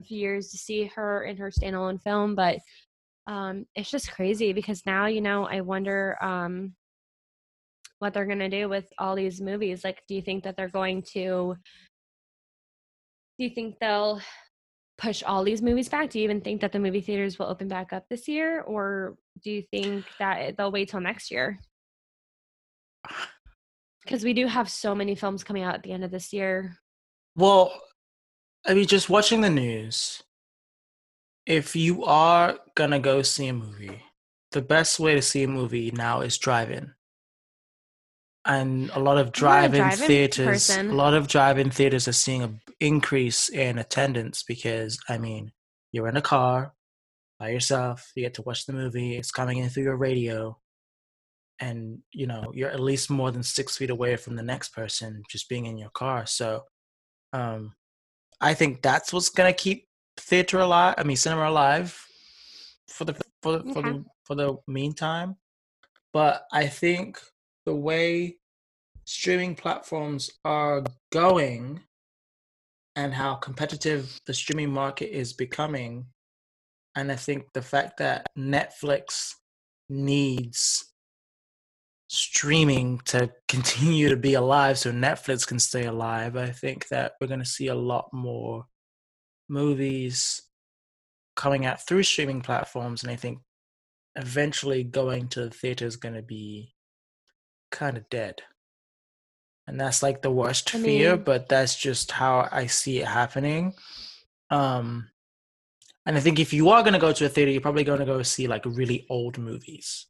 [0.00, 2.58] years to see her in her standalone film, but
[3.26, 6.74] um, it's just crazy because now you know I wonder um,
[7.98, 9.84] what they're gonna do with all these movies.
[9.84, 11.56] Like, do you think that they're going to?
[13.38, 14.20] Do you think they'll
[14.98, 16.10] push all these movies back?
[16.10, 19.16] Do you even think that the movie theaters will open back up this year, or
[19.42, 21.58] do you think that they'll wait till next year?
[24.04, 26.78] Because we do have so many films coming out at the end of this year.
[27.36, 27.78] Well,
[28.66, 30.22] I mean, just watching the news,
[31.44, 34.02] if you are gonna go see a movie,
[34.52, 36.94] the best way to see a movie now is drive-in.
[38.48, 40.90] And a lot of drive-in, drive-in theaters, person.
[40.90, 45.52] a lot of drive-in theaters are seeing an increase in attendance because, I mean,
[45.92, 46.72] you're in a car
[47.38, 50.58] by yourself, you get to watch the movie, it's coming in through your radio,
[51.60, 55.22] and you know you're at least more than six feet away from the next person
[55.30, 56.26] just being in your car.
[56.26, 56.64] So,
[57.32, 57.74] um,
[58.40, 59.86] I think that's what's gonna keep
[60.16, 60.94] theater alive.
[60.98, 62.00] I mean, cinema alive
[62.88, 65.36] for the for the, for the for the meantime.
[66.12, 67.20] But I think
[67.66, 68.37] the way
[69.08, 71.80] streaming platforms are going
[72.94, 76.04] and how competitive the streaming market is becoming,
[76.94, 79.32] and I think the fact that Netflix
[79.88, 80.92] needs
[82.08, 87.28] streaming to continue to be alive so Netflix can stay alive, I think that we're
[87.28, 88.66] going to see a lot more
[89.48, 90.42] movies
[91.34, 93.02] coming out through streaming platforms.
[93.02, 93.38] And I think
[94.16, 96.74] eventually going to the theater is going to be
[97.70, 98.42] kind of dead.
[99.68, 103.74] And that's like the worst I fear, but that's just how I see it happening.
[104.50, 105.10] Um,
[106.06, 107.98] and I think if you are going to go to a theater, you're probably going
[107.98, 110.06] to go see like really old movies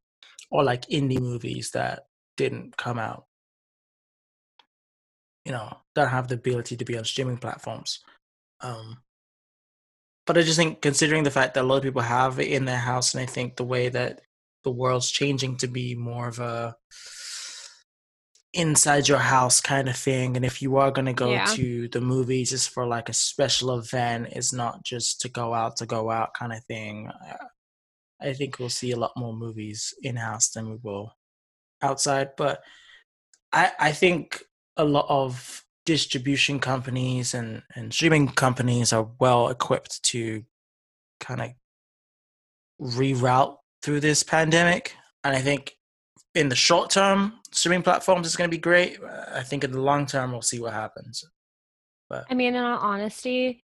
[0.48, 2.06] or like indie movies that
[2.36, 3.24] didn't come out.
[5.44, 7.98] You know, don't have the ability to be on streaming platforms.
[8.61, 8.98] Um,
[10.24, 12.64] but I just think, considering the fact that a lot of people have it in
[12.64, 14.20] their house, and I think the way that
[14.62, 16.76] the world's changing to be more of a
[18.55, 21.44] inside your house kind of thing, and if you are going to go Yeah.
[21.46, 24.28] to the movies, it's for like a special event.
[24.32, 27.11] It's not just to go out to go out kind of thing.
[28.20, 31.16] I think we'll see a lot more movies in house than we will
[31.82, 32.30] outside.
[32.36, 32.62] But
[33.53, 34.42] I I think
[34.76, 40.44] a lot of distribution companies and, and streaming companies are well equipped to
[41.18, 41.51] kind of
[42.80, 44.94] reroute through this pandemic.
[45.24, 45.78] And I think
[46.35, 48.99] in the short term, streaming platforms is going to be great.
[49.33, 51.24] I think in the long term, we'll see what happens.
[52.09, 53.64] But I mean, in all honesty,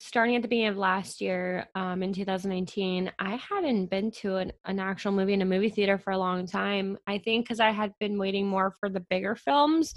[0.00, 4.52] starting at the beginning of last year, um, in 2019, I hadn't been to an,
[4.64, 6.98] an actual movie in a movie theater for a long time.
[7.06, 9.94] I think because I had been waiting more for the bigger films.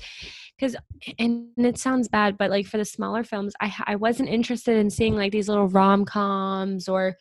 [0.58, 0.76] Because,
[1.18, 4.90] and it sounds bad, but like for the smaller films, I I wasn't interested in
[4.90, 7.16] seeing like these little rom coms or,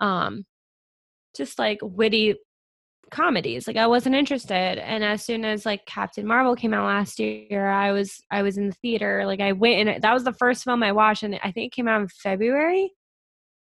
[0.00, 0.44] um,
[1.36, 2.36] just like witty
[3.10, 4.78] comedies like i wasn't interested.
[4.78, 8.56] And as soon as like captain marvel came out last year i was i was
[8.58, 9.24] in the theater.
[9.26, 11.76] Like i went and that was the first film i watched and i think it
[11.76, 12.92] came out in february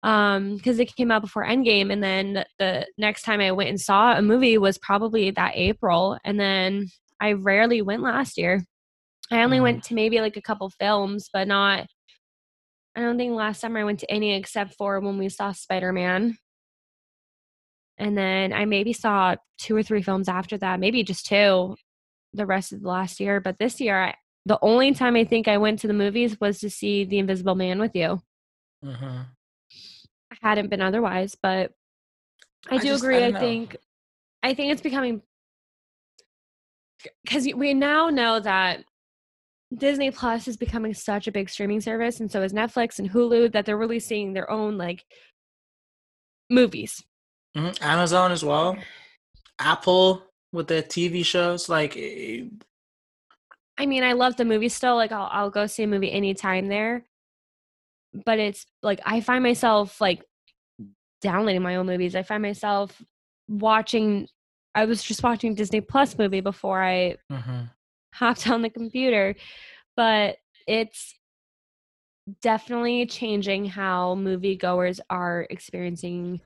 [0.03, 1.93] um because it came out before endgame.
[1.93, 6.19] And then the, next time i went and saw a movie was probably that april.
[6.25, 6.89] And then
[7.21, 8.65] i rarely went last year.
[9.33, 9.63] I only Mhm.
[9.63, 11.87] went to maybe like a couple films but not
[12.97, 16.37] i don't think last summer i went to any except for when we saw spider-man
[18.01, 21.77] and then I maybe saw two or three films after that, maybe just two
[22.33, 23.41] the rest of the last year.
[23.41, 24.15] But this year, I,
[24.47, 27.55] the only time I think I went to the movies was to see The Invisible
[27.55, 28.21] Man with you.
[28.83, 29.21] hmm
[30.33, 31.73] I hadn't been otherwise, but
[32.71, 33.17] I, I do just- agree.
[33.17, 33.77] I, don't think,
[34.43, 35.23] I think it's becoming
[37.25, 38.85] because we now know that
[39.77, 43.53] Disney Plus is becoming such a big streaming service, and so is Netflix and Hulu
[43.53, 45.05] that they're releasing their own like
[46.49, 47.03] movies.
[47.57, 48.77] Hmm Amazon as well,
[49.59, 50.23] Apple
[50.53, 51.69] with their TV shows.
[51.69, 52.45] Like, eh,
[53.79, 54.97] I mean, I love the movie still.
[54.97, 57.05] Like, I'll I'll go see a movie anytime there.
[58.25, 60.25] But it's like I find myself like
[61.23, 62.15] downloading my own movies.
[62.15, 63.01] I find myself
[63.49, 64.29] watching.
[64.75, 67.71] I was just watching Disney Plus movie before I mhm.
[68.15, 69.35] hopped on the computer,
[69.97, 70.37] but
[70.67, 71.15] it's
[72.43, 76.41] definitely changing how moviegoers are experiencing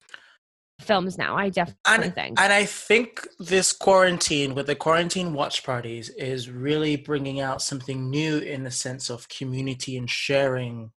[0.85, 1.37] films now.
[1.37, 2.41] I definitely think.
[2.41, 8.11] And I think this quarantine, with the quarantine watch parties, is really bringing out something
[8.11, 10.93] new in the sense of community and sharing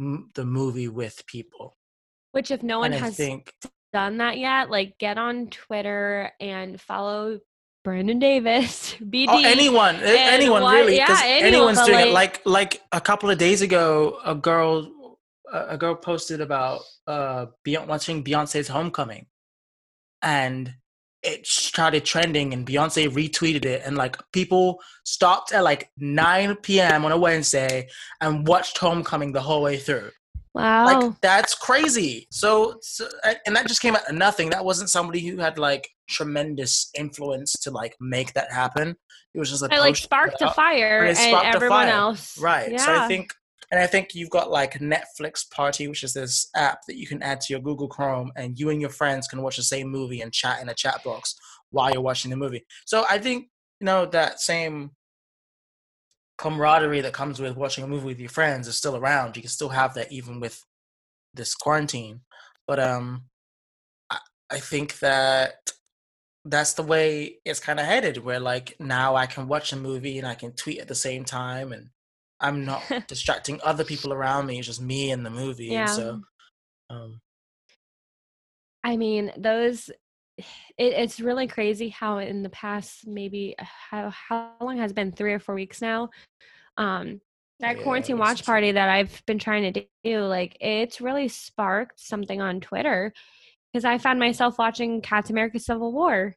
[0.00, 1.76] m- the movie with people.
[2.32, 3.52] Which, if no one and has think,
[3.92, 7.40] done that yet, like get on Twitter and follow
[7.84, 9.26] Brandon Davis, BD.
[9.28, 12.12] oh, anyone, anyone really, yeah, anyone, anyone's doing it.
[12.12, 14.90] like- Like, like a couple of days ago, a girl
[15.52, 19.26] a girl posted about uh Beyonce watching Beyonce's Homecoming,
[20.22, 20.74] and
[21.22, 27.04] it started trending, and Beyonce retweeted it, and like people stopped at like 9 p.m.
[27.04, 27.88] on a Wednesday
[28.20, 30.10] and watched Homecoming the whole way through.
[30.54, 30.86] Wow.
[30.86, 32.26] Like that's crazy.
[32.30, 33.08] So, so
[33.46, 34.50] and that just came out of nothing.
[34.50, 38.96] That wasn't somebody who had like tremendous influence to like make that happen.
[39.34, 41.94] It was just a it like sparked a fire and it sparked a everyone fire.
[41.94, 42.38] else.
[42.38, 42.72] Right.
[42.72, 42.78] Yeah.
[42.78, 43.32] So I think,
[43.70, 47.22] and I think you've got like Netflix Party, which is this app that you can
[47.22, 50.20] add to your Google Chrome, and you and your friends can watch the same movie
[50.20, 51.34] and chat in a chat box
[51.70, 52.64] while you're watching the movie.
[52.86, 53.48] So I think
[53.80, 54.92] you know that same
[56.38, 59.36] camaraderie that comes with watching a movie with your friends is still around.
[59.36, 60.64] You can still have that even with
[61.34, 62.20] this quarantine.
[62.66, 63.24] But um,
[64.08, 64.18] I,
[64.50, 65.72] I think that
[66.44, 68.18] that's the way it's kind of headed.
[68.18, 71.24] Where like now I can watch a movie and I can tweet at the same
[71.24, 71.90] time, and
[72.40, 74.58] I'm not distracting other people around me.
[74.58, 75.70] It's just me and the movie.
[75.70, 75.80] Yeah.
[75.80, 76.22] And so,
[76.90, 77.20] um,
[78.84, 79.90] I mean, those.
[80.78, 85.10] It, it's really crazy how in the past maybe how how long has it been
[85.10, 86.10] three or four weeks now.
[86.76, 87.20] Um,
[87.60, 92.00] that Yeah, quarantine watch party that I've been trying to do, like it's really sparked
[92.00, 93.12] something on Twitter
[93.72, 96.36] because I found myself watching Captain America: Civil War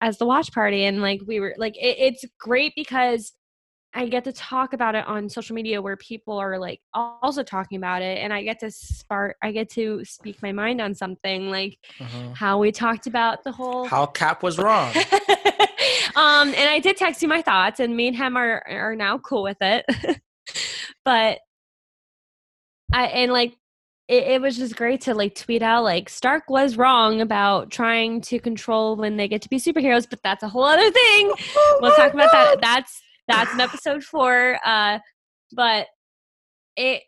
[0.00, 3.32] as the watch party, and like we were like it, it's great because
[3.92, 7.76] I get to talk about it on social media where people are like also talking
[7.76, 11.50] about it, and I get to spark, I get to speak my mind on something
[11.50, 12.36] like mhm.
[12.36, 13.86] how we talked about the whole.
[13.86, 14.94] how Cap was wrong.
[16.16, 19.18] um, and I did text you my thoughts, and me and him are are now
[19.18, 19.84] cool with it.
[21.04, 21.40] but
[22.92, 23.56] I and like
[24.06, 28.20] it, it was just great to like tweet out like Stark was wrong about trying
[28.22, 31.32] to control when they get to be superheroes, but that's a whole other thing.
[31.80, 32.60] we'll talk about that.
[32.60, 34.58] That's that's an episode four.
[34.64, 34.98] Uh,
[35.52, 35.86] but
[36.76, 37.02] it.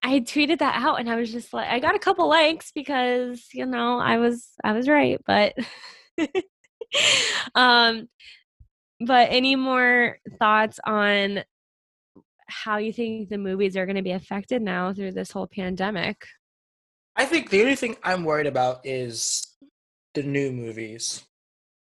[0.00, 3.48] I tweeted that out and I was just like I got a couple likes because
[3.52, 5.54] you know I was I was right but
[7.56, 8.08] um
[9.00, 11.42] but any more thoughts on
[12.46, 16.22] how you think the movies are going to be affected now through this whole pandemic
[17.18, 19.44] I think the only thing I'm worried about is
[20.14, 21.24] the new movies.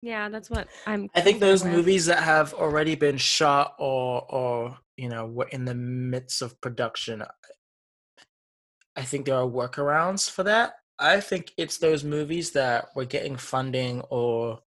[0.01, 1.73] Yeah that's what I'm I think those with.
[1.73, 6.59] movies that have already been shot or or you know were in the midst of
[6.61, 7.23] production,
[8.95, 10.73] I think there are workarounds for that.
[10.99, 14.59] I think it's those movies that were getting funding or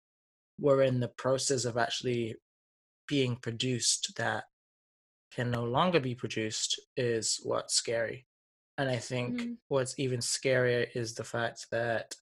[0.58, 2.36] were in the process of actually
[3.06, 4.44] being produced that
[5.34, 8.26] can no longer be produced is what's scary.
[8.78, 9.56] And I think Mhm.
[9.68, 12.14] what's even scarier is the fact that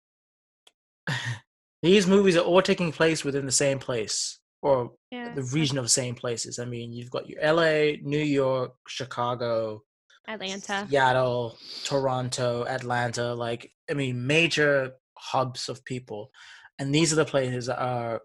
[1.83, 5.85] these movies are all taking place within the same place or yeah the region of
[5.85, 6.59] the same places.
[6.59, 9.83] I mean, you've got your LA, New York, Chicago,
[10.29, 16.31] Atlanta Seattle, Toronto, Atlanta, like I mean major hubs of people.
[16.79, 18.23] And these are the places that are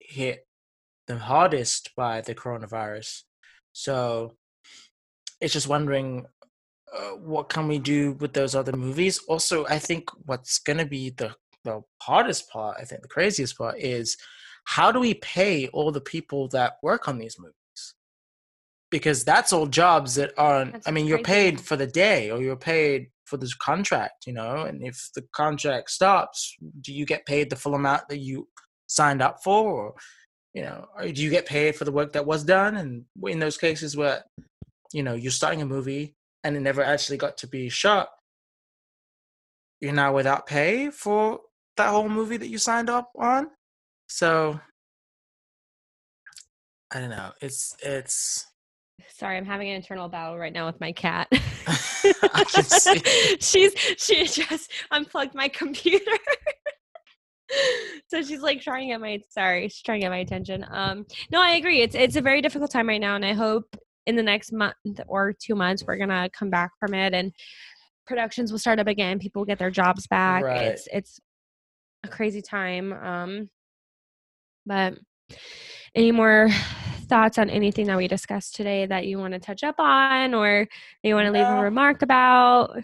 [0.00, 0.46] hit
[1.06, 3.22] the hardest by the coronavirus.
[3.72, 4.34] So
[5.40, 6.26] it's just wondering
[6.96, 9.18] uh, what can we do with those other movies?
[9.28, 11.34] Also, I think what's going to be the
[11.66, 14.16] the hardest part, I think the craziest part is
[14.64, 17.54] how do we pay all the people that work on these movies?
[18.90, 20.72] Because that's all jobs that aren't.
[20.72, 24.32] That's I mean, you're paid for the day, or you're paid for this contract, you
[24.32, 24.62] know.
[24.62, 28.48] And if the contract stops, do you get paid the full amount that you
[28.86, 29.94] signed up for, or
[30.54, 32.76] you know, or do you get paid for the work that was done?
[32.76, 34.24] And in those cases where
[34.92, 38.08] you know you're starting a movie and it never actually got to be shot,
[39.80, 41.40] you're now without pay for
[41.76, 43.48] that whole movie that you signed up on.
[44.08, 44.58] So
[46.92, 47.32] I don't know.
[47.40, 48.46] It's it's
[49.10, 53.36] sorry i'm having an internal battle right now with my cat I can see.
[53.40, 56.10] she's she just unplugged my computer
[58.08, 61.04] so she's like trying to get my sorry she's trying to get my attention um
[61.30, 64.16] no i agree it's it's a very difficult time right now and i hope in
[64.16, 64.74] the next month
[65.06, 67.32] or two months we're gonna come back from it and
[68.06, 70.62] productions will start up again people will get their jobs back Right.
[70.68, 71.20] it's it's
[72.06, 73.50] a crazy time um
[74.64, 74.98] but
[75.94, 76.48] any more
[77.08, 80.66] thoughts on anything that we discussed today that you want to touch up on or
[81.02, 82.76] you want to leave a remark about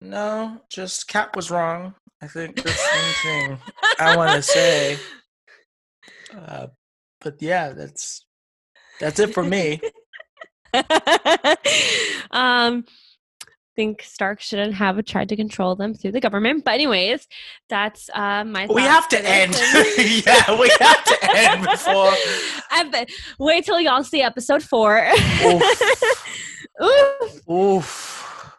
[0.00, 1.94] no, just Cap was wrong.
[2.22, 3.58] I think that's the only thing
[3.98, 4.98] I want to say.
[6.34, 6.68] Uh,
[7.20, 8.24] but yeah, that's
[8.98, 9.80] that's it for me.
[12.30, 12.84] um
[13.80, 17.26] think stark shouldn't have tried to control them through the government but anyways
[17.70, 19.54] that's uh my We have to end.
[20.26, 22.12] yeah, we have to end before.
[22.92, 23.08] Bet-
[23.38, 25.08] wait till y'all see episode four
[25.46, 25.62] Oof.
[26.82, 27.48] Oof.
[27.50, 28.52] Oof.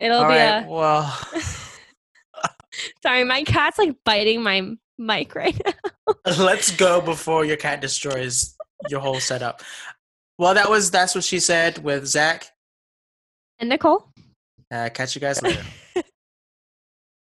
[0.00, 0.64] It'll All be right.
[0.64, 1.18] a Well,
[3.02, 3.24] sorry.
[3.24, 6.14] My cat's like biting my mic right now.
[6.38, 8.54] let's go before your cat destroys
[8.90, 9.62] your whole setup.
[10.38, 12.50] Well, that was that's what she said with Zach.
[13.58, 14.08] And Nicole.
[14.70, 15.64] Uh, catch you guys later.